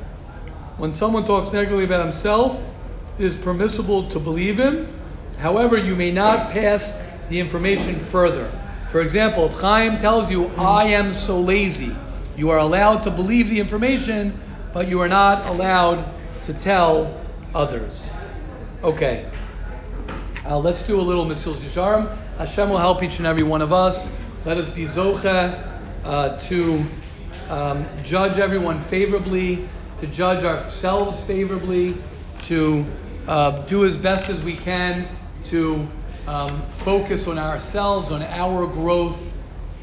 [0.78, 2.62] when someone talks negatively about himself,
[3.20, 4.88] it is permissible to believe him.
[5.38, 6.93] However, you may not pass
[7.30, 8.51] the information further.
[8.89, 11.95] For example, if Chaim tells you, I am so lazy,
[12.36, 14.39] you are allowed to believe the information,
[14.74, 16.05] but you are not allowed
[16.43, 17.20] to tell
[17.53, 18.12] others.
[18.84, 19.30] Okay.
[20.48, 22.16] Uh, let's do a little Mesillas Yesharim.
[22.38, 24.10] Hashem will help each and every one of us.
[24.45, 26.86] Let us be Zocha uh, to
[27.50, 29.68] um, judge everyone favorably,
[29.98, 31.98] to judge ourselves favorably,
[32.43, 32.86] to
[33.28, 35.10] uh, do as best as we can
[35.43, 35.86] to
[36.28, 39.36] um, focus on ourselves, on our growth,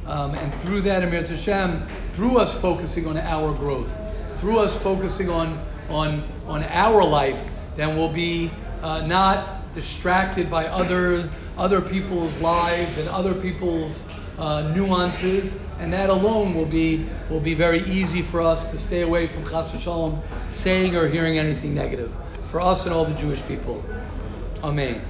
[0.07, 3.95] um, and through that, Amir Hashem, through us focusing on our growth,
[4.41, 8.51] through us focusing on on on our life, then we'll be
[8.81, 14.09] uh, not distracted by other other people's lives and other people's
[14.39, 19.03] uh, nuances, and that alone will be will be very easy for us to stay
[19.03, 20.21] away from Chas v'Shalom
[20.51, 23.85] saying or hearing anything negative for us and all the Jewish people.
[24.63, 25.03] Amen.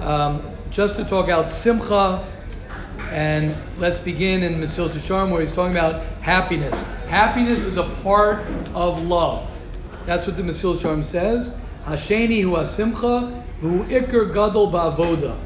[0.00, 2.26] Um, just to talk out Simcha,
[3.10, 6.82] and let's begin in Mesillas Yesharim where he's talking about happiness.
[7.08, 9.62] Happiness is a part of love.
[10.06, 11.58] That's what the Mesillas Yesharim says.
[11.84, 15.38] Hasheni hu simcha gadol ba'avoda.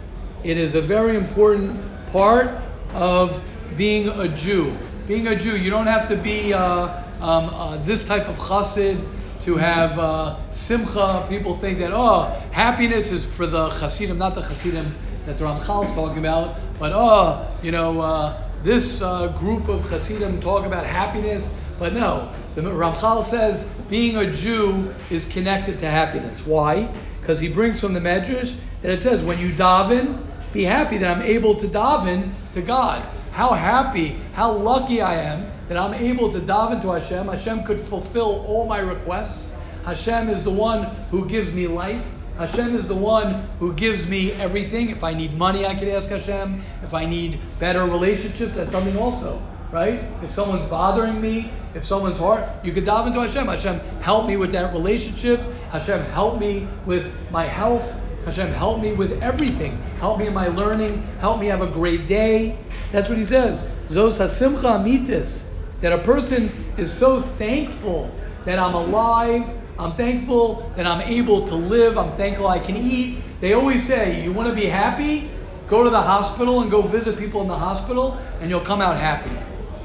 [0.42, 1.78] It is a very important
[2.12, 2.50] part
[2.94, 3.42] of
[3.76, 4.76] being a Jew.
[5.06, 9.04] Being a Jew, you don't have to be uh, um, uh, this type of chassid
[9.40, 11.26] to have uh, simcha.
[11.28, 14.94] People think that oh, happiness is for the chassidim, not the chassidim
[15.26, 19.88] that the Ramchal is talking about, but oh, you know, uh, this uh, group of
[19.90, 21.56] chassidim talk about happiness.
[21.78, 26.46] But no, the Ramchal says being a Jew is connected to happiness.
[26.46, 26.88] Why?
[27.26, 31.16] Because he brings from the Medrash that it says when you daven, be happy that
[31.16, 33.04] I'm able to daven to God.
[33.32, 37.26] How happy, how lucky I am that I'm able to daven to Hashem.
[37.26, 39.52] Hashem could fulfill all my requests.
[39.84, 42.08] Hashem is the one who gives me life.
[42.38, 44.90] Hashem is the one who gives me everything.
[44.90, 46.62] If I need money, I can ask Hashem.
[46.84, 49.42] If I need better relationships, that's something also,
[49.72, 50.04] right?
[50.22, 53.46] If someone's bothering me, if someone's hard, you could dive into Hashem.
[53.46, 55.40] Hashem, help me with that relationship.
[55.70, 57.94] Hashem, help me with my health.
[58.24, 59.80] Hashem, help me with everything.
[60.00, 61.02] Help me in my learning.
[61.20, 62.58] Help me have a great day.
[62.92, 63.64] That's what he says.
[63.88, 65.48] Zos hasimcha amitis.
[65.80, 68.10] That a person is so thankful
[68.44, 69.46] that I'm alive.
[69.78, 71.98] I'm thankful that I'm able to live.
[71.98, 73.22] I'm thankful I can eat.
[73.40, 75.28] They always say, you want to be happy?
[75.68, 78.96] Go to the hospital and go visit people in the hospital, and you'll come out
[78.96, 79.30] happy.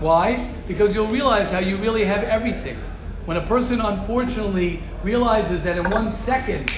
[0.01, 0.51] Why?
[0.67, 2.75] Because you'll realize how you really have everything.
[3.25, 6.71] When a person unfortunately realizes that in one second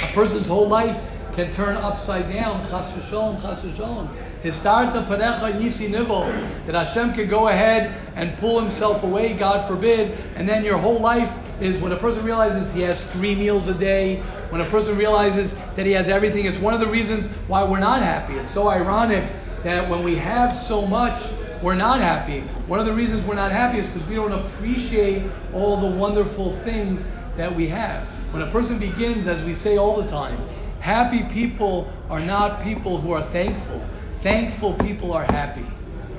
[0.00, 2.60] a person's whole life can turn upside down.
[2.62, 4.08] Chas v'sholom, chas v'sholom.
[4.44, 6.22] Histarta panecha yisi nivel.
[6.66, 11.00] That Hashem could go ahead and pull himself away, God forbid, and then your whole
[11.00, 14.20] life is when a person realizes he has three meals a day,
[14.50, 17.80] when a person realizes that he has everything, it's one of the reasons why we're
[17.80, 18.34] not happy.
[18.34, 19.28] It's so ironic
[19.64, 21.32] that when we have so much,
[21.62, 22.40] we're not happy.
[22.66, 26.52] One of the reasons we're not happy is because we don't appreciate all the wonderful
[26.52, 28.08] things that we have.
[28.32, 30.38] When a person begins, as we say all the time,
[30.80, 33.84] happy people are not people who are thankful.
[34.12, 35.66] Thankful people are happy.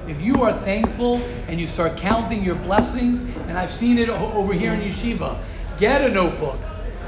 [0.08, 1.18] If you are thankful
[1.48, 5.38] and you start counting your blessings, and I've seen it over here in Yeshiva,
[5.78, 6.60] get a notebook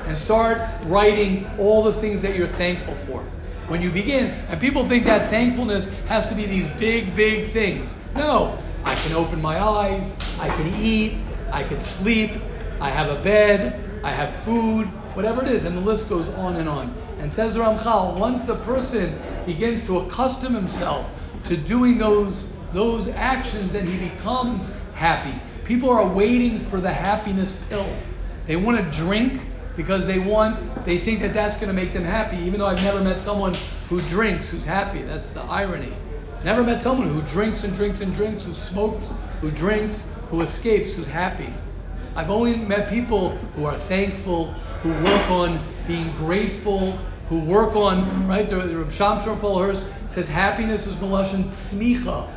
[0.06, 3.26] and start writing all the things that you're thankful for.
[3.68, 7.96] When you begin, and people think that thankfulness has to be these big, big things.
[8.16, 11.18] No, I can open my eyes, I can eat,
[11.52, 12.32] I can sleep,
[12.80, 16.56] I have a bed, I have food, whatever it is, and the list goes on
[16.56, 16.94] and on.
[17.20, 21.14] And says the Ramchal, once a person begins to accustom himself
[21.46, 25.42] to doing those those actions, then he becomes happy.
[25.66, 27.88] People are waiting for the happiness pill.
[28.46, 32.04] They want to drink because they want they think that that's going to make them
[32.04, 32.38] happy.
[32.38, 33.54] Even though I've never met someone
[33.90, 35.02] who drinks who's happy.
[35.02, 35.94] That's the irony.
[36.44, 40.96] Never met someone who drinks and drinks and drinks, who smokes, who drinks, who escapes,
[40.96, 41.54] who's happy.
[42.16, 44.48] I've only met people who are thankful,
[44.82, 46.92] who work on being grateful,
[47.30, 48.50] who work on, right?
[48.50, 52.28] The, the Reb Fulhurst says happiness is Melashon Tzmicha,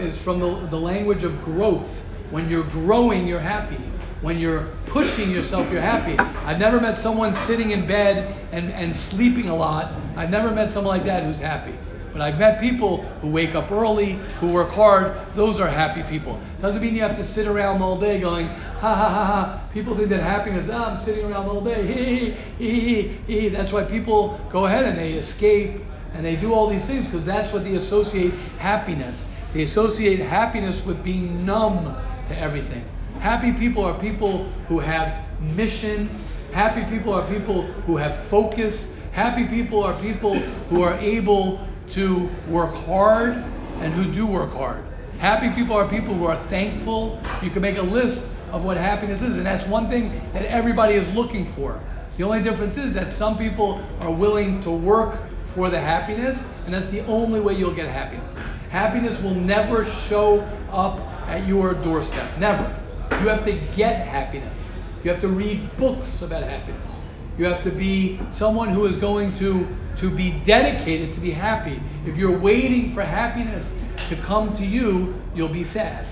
[0.00, 2.02] is from the, the language of growth.
[2.30, 3.78] When you're growing, you're happy.
[4.22, 6.18] When you're pushing yourself, you're happy.
[6.18, 9.92] I've never met someone sitting in bed and, and sleeping a lot.
[10.16, 11.74] I've never met someone like that who's happy.
[12.16, 15.14] But I've met people who wake up early, who work hard.
[15.34, 16.40] Those are happy people.
[16.60, 19.62] Doesn't mean you have to sit around all day going, ha ha ha ha.
[19.74, 21.86] People think that happiness, ah, I'm sitting around all day.
[21.86, 23.48] Hee hee hee hee.
[23.50, 25.82] That's why people go ahead and they escape
[26.14, 29.26] and they do all these things because that's what they associate happiness.
[29.52, 31.94] They associate happiness with being numb
[32.28, 32.86] to everything.
[33.20, 36.08] Happy people are people who have mission.
[36.52, 38.96] Happy people are people who have focus.
[39.12, 40.34] Happy people are people
[40.68, 43.34] who are able to work hard
[43.80, 44.84] and who do work hard.
[45.18, 47.20] Happy people are people who are thankful.
[47.42, 50.94] You can make a list of what happiness is, and that's one thing that everybody
[50.94, 51.80] is looking for.
[52.16, 56.74] The only difference is that some people are willing to work for the happiness, and
[56.74, 58.38] that's the only way you'll get happiness.
[58.70, 60.40] Happiness will never show
[60.70, 60.98] up
[61.28, 62.38] at your doorstep.
[62.38, 62.74] Never.
[63.10, 64.70] You have to get happiness.
[65.02, 66.96] You have to read books about happiness.
[67.38, 71.80] You have to be someone who is going to, to be dedicated to be happy.
[72.06, 73.76] If you're waiting for happiness
[74.08, 76.06] to come to you, you'll be sad.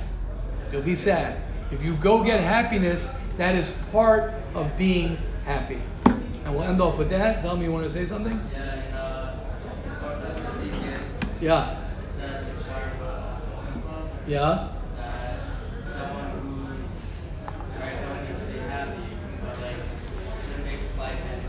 [0.73, 1.43] You'll be sad.
[1.71, 5.81] If you go get happiness, that is part of being happy.
[6.45, 7.41] And we'll end off with that.
[7.41, 8.39] Tell me you want to say something?
[8.53, 9.35] Yeah, uh,
[11.41, 11.71] Yeah.
[11.73, 11.77] it
[12.17, 14.69] says in Shaar HaSimcha Yeah.
[14.97, 15.41] that
[15.93, 19.01] someone who's, right, someone needs to be happy,
[19.43, 19.77] but like,
[20.47, 21.41] shouldn't make life as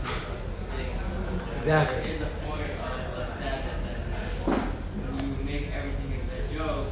[0.76, 0.88] big.
[1.66, 1.98] Exactly.
[2.12, 6.86] Is a point of the sadness that when you make everything into a joke,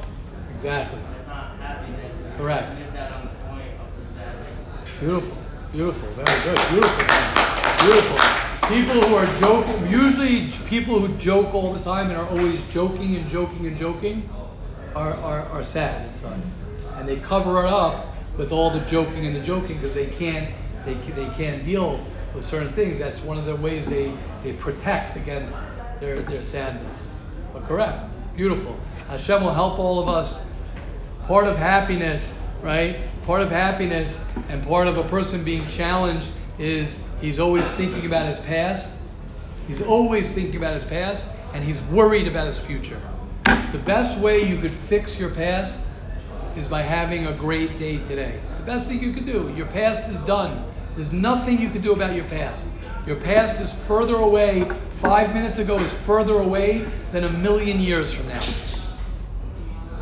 [0.53, 0.99] Exactly.
[1.17, 2.17] it's not happiness.
[2.37, 2.73] Correct.
[2.77, 4.91] You miss out on the point of the sadness.
[4.99, 5.39] Beautiful,
[5.71, 7.07] beautiful, very good, beautiful,
[7.87, 8.19] beautiful.
[8.67, 13.15] People who are joking, usually people who joke all the time and are always joking
[13.15, 14.29] and joking and joking,
[14.97, 16.41] are, are, are sad inside,
[16.97, 18.07] and they cover it up
[18.37, 20.51] with all the joking and the joking because they can't
[20.85, 22.05] they, ca- they can't deal
[22.35, 22.99] with certain things.
[22.99, 24.13] That's one of the ways they,
[24.43, 25.59] they protect against
[26.01, 27.09] their, their sadness.
[27.53, 28.05] But correct,
[28.37, 28.79] beautiful.
[29.09, 30.47] Hashem will help all of us
[31.27, 32.99] part of happiness, right?
[33.25, 38.27] Part of happiness and part of a person being challenged is he's always thinking about
[38.27, 39.01] his past.
[39.67, 43.01] He's always thinking about his past and he's worried about his future.
[43.45, 45.89] The best way you could fix your past
[46.57, 48.41] is by having a great day today.
[48.45, 49.53] It's the best thing you could do.
[49.57, 50.65] Your past is done.
[50.95, 52.67] There's nothing you can do about your past.
[53.07, 58.15] Your past is further away, five minutes ago is further away than a million years
[58.15, 58.41] from now.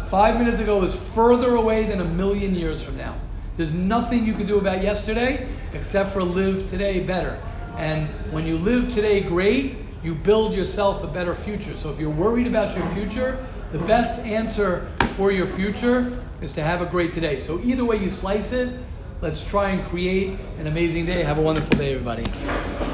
[0.06, 3.18] Five minutes ago is further away than a million years from now.
[3.56, 7.40] There's nothing you can do about yesterday except for live today better.
[7.76, 11.74] And when you live today great, you build yourself a better future.
[11.74, 16.62] So if you're worried about your future, the best answer for your future is to
[16.62, 17.38] have a great today.
[17.38, 18.78] So either way you slice it,
[19.22, 21.22] let's try and create an amazing day.
[21.22, 22.91] Have a wonderful day, everybody.